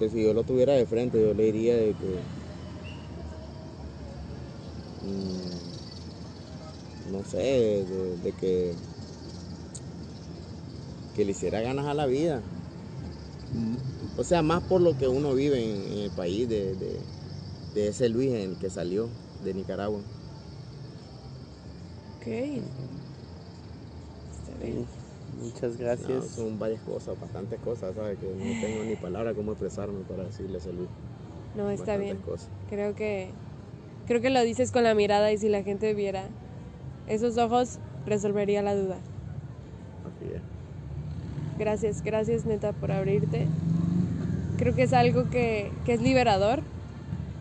que 0.00 0.10
si 0.10 0.24
yo 0.24 0.34
lo 0.34 0.42
tuviera 0.44 0.72
de 0.74 0.86
frente, 0.86 1.22
yo 1.22 1.32
le 1.34 1.44
diría 1.44 1.76
de 1.76 1.94
que, 1.94 2.24
mm, 5.02 5.80
no 7.04 7.24
sé, 7.24 7.38
de, 7.86 8.16
de 8.18 8.32
que 8.34 8.76
que 11.14 11.24
le 11.24 11.32
hiciera 11.32 11.60
ganas 11.60 11.86
a 11.86 11.94
la 11.94 12.06
vida. 12.06 12.42
O 14.16 14.24
sea, 14.24 14.42
más 14.42 14.62
por 14.62 14.80
lo 14.80 14.96
que 14.96 15.08
uno 15.08 15.34
vive 15.34 15.58
en, 15.62 15.92
en 15.92 15.98
el 16.04 16.12
país 16.12 16.48
de, 16.48 16.76
de- 16.76 17.06
de 17.74 17.88
ese 17.88 18.08
Luis 18.08 18.30
en 18.32 18.50
el 18.52 18.58
que 18.58 18.70
salió 18.70 19.10
de 19.40 19.54
Nicaragua. 19.54 20.02
Ok. 22.16 22.26
Está 24.30 24.56
bien. 24.58 24.86
Muchas 25.40 25.76
gracias. 25.78 26.26
son 26.26 26.58
varias 26.58 26.82
cosas, 26.82 27.18
bastantes 27.18 27.58
cosas, 27.60 27.94
¿sabes? 27.94 28.18
Que 28.18 28.26
no 28.26 28.60
tengo 28.60 28.84
ni 28.84 28.96
palabra 28.96 29.32
cómo 29.34 29.52
expresarme 29.52 30.00
para 30.08 30.24
decirles 30.24 30.66
a 30.66 30.70
Luis. 30.70 30.88
No, 31.56 31.70
está 31.70 31.96
bien. 31.96 32.18
Creo 32.68 32.94
que 32.94 33.30
creo 34.06 34.20
que 34.20 34.30
lo 34.30 34.42
dices 34.42 34.70
con 34.72 34.84
la 34.84 34.94
mirada 34.94 35.32
y 35.32 35.38
si 35.38 35.48
la 35.48 35.62
gente 35.62 35.94
viera 35.94 36.28
esos 37.08 37.38
ojos 37.38 37.78
resolvería 38.06 38.62
la 38.62 38.74
duda. 38.74 38.96
Así 40.04 40.32
es. 40.34 40.42
Gracias, 41.58 42.02
gracias 42.02 42.44
neta 42.44 42.72
por 42.72 42.92
abrirte. 42.92 43.46
Creo 44.58 44.74
que 44.74 44.82
es 44.82 44.92
algo 44.92 45.30
que, 45.30 45.72
que 45.84 45.94
es 45.94 46.02
liberador 46.02 46.60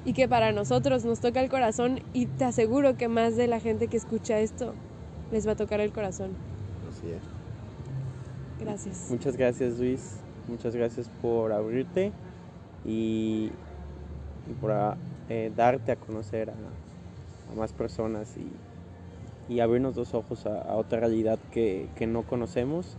y 0.05 0.13
que 0.13 0.27
para 0.27 0.51
nosotros 0.51 1.05
nos 1.05 1.19
toca 1.19 1.41
el 1.41 1.49
corazón 1.49 1.99
y 2.13 2.25
te 2.25 2.45
aseguro 2.45 2.97
que 2.97 3.07
más 3.07 3.35
de 3.35 3.47
la 3.47 3.59
gente 3.59 3.87
que 3.87 3.97
escucha 3.97 4.39
esto 4.39 4.73
les 5.31 5.47
va 5.47 5.51
a 5.51 5.55
tocar 5.55 5.81
el 5.81 5.91
corazón. 5.91 6.31
Así 6.89 7.11
es. 7.11 7.38
Gracias. 8.59 9.07
Muchas 9.09 9.37
gracias 9.37 9.79
Luis, 9.79 10.17
muchas 10.47 10.75
gracias 10.75 11.09
por 11.21 11.53
abrirte 11.53 12.11
y, 12.85 13.51
por 14.59 14.71
eh, 15.29 15.51
darte 15.55 15.91
a 15.91 15.95
conocer 15.95 16.49
a, 16.49 17.55
más 17.55 17.71
personas 17.73 18.35
y, 18.37 19.53
y, 19.53 19.59
abrirnos 19.61 19.95
los 19.95 20.13
ojos 20.13 20.45
a, 20.45 20.75
otra 20.75 20.99
realidad 20.99 21.39
que, 21.51 21.87
no 22.07 22.23
conocemos 22.23 22.97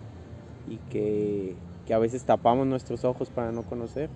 y 0.68 0.76
que, 0.90 1.54
que 1.86 1.94
a 1.94 1.98
veces 1.98 2.24
tapamos 2.24 2.66
nuestros 2.66 3.04
ojos 3.04 3.28
para 3.30 3.52
no 3.52 3.62
conocer 3.62 4.08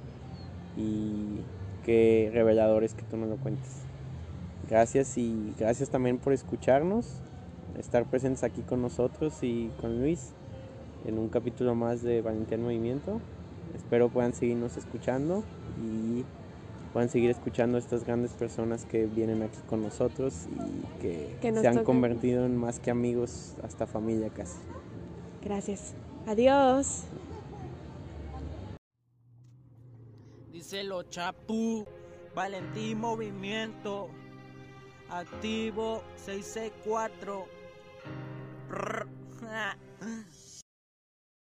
y 0.76 1.40
qué 1.84 2.30
revelador 2.32 2.84
es 2.84 2.94
que 2.94 3.02
tú 3.02 3.16
nos 3.16 3.28
lo 3.28 3.36
cuentes. 3.36 3.82
Gracias 4.68 5.18
y 5.18 5.52
gracias 5.58 5.90
también 5.90 6.16
por 6.18 6.32
escucharnos, 6.32 7.20
estar 7.78 8.06
presentes 8.06 8.44
aquí 8.44 8.62
con 8.62 8.80
nosotros 8.80 9.42
y 9.42 9.70
con 9.80 10.00
Luis 10.00 10.32
en 11.04 11.18
un 11.18 11.28
capítulo 11.28 11.74
más 11.74 12.02
de 12.02 12.22
Valentía 12.22 12.56
en 12.56 12.64
Movimiento. 12.64 13.20
Espero 13.74 14.08
puedan 14.08 14.32
seguirnos 14.32 14.76
escuchando 14.76 15.44
y 15.82 16.24
puedan 16.92 17.08
seguir 17.08 17.30
escuchando 17.30 17.76
a 17.76 17.80
estas 17.80 18.04
grandes 18.04 18.32
personas 18.32 18.84
que 18.84 19.06
vienen 19.06 19.42
aquí 19.42 19.58
con 19.68 19.82
nosotros 19.82 20.46
y 20.52 21.02
que, 21.02 21.36
se 21.40 21.66
han 21.66 21.82
convertido 21.84 22.46
en 22.46 22.56
más 22.56 22.78
que 22.78 22.90
amigos, 22.90 23.54
hasta 23.62 23.86
familia 23.86 24.30
casi. 24.30 24.58
Gracias. 25.42 25.94
Adiós. 26.26 27.02
Díselo, 30.52 31.02
Chapu. 31.04 31.84
Valentín 32.34 33.00
Movimiento. 33.00 34.08
Activo 35.10 36.02
664. 36.16 37.46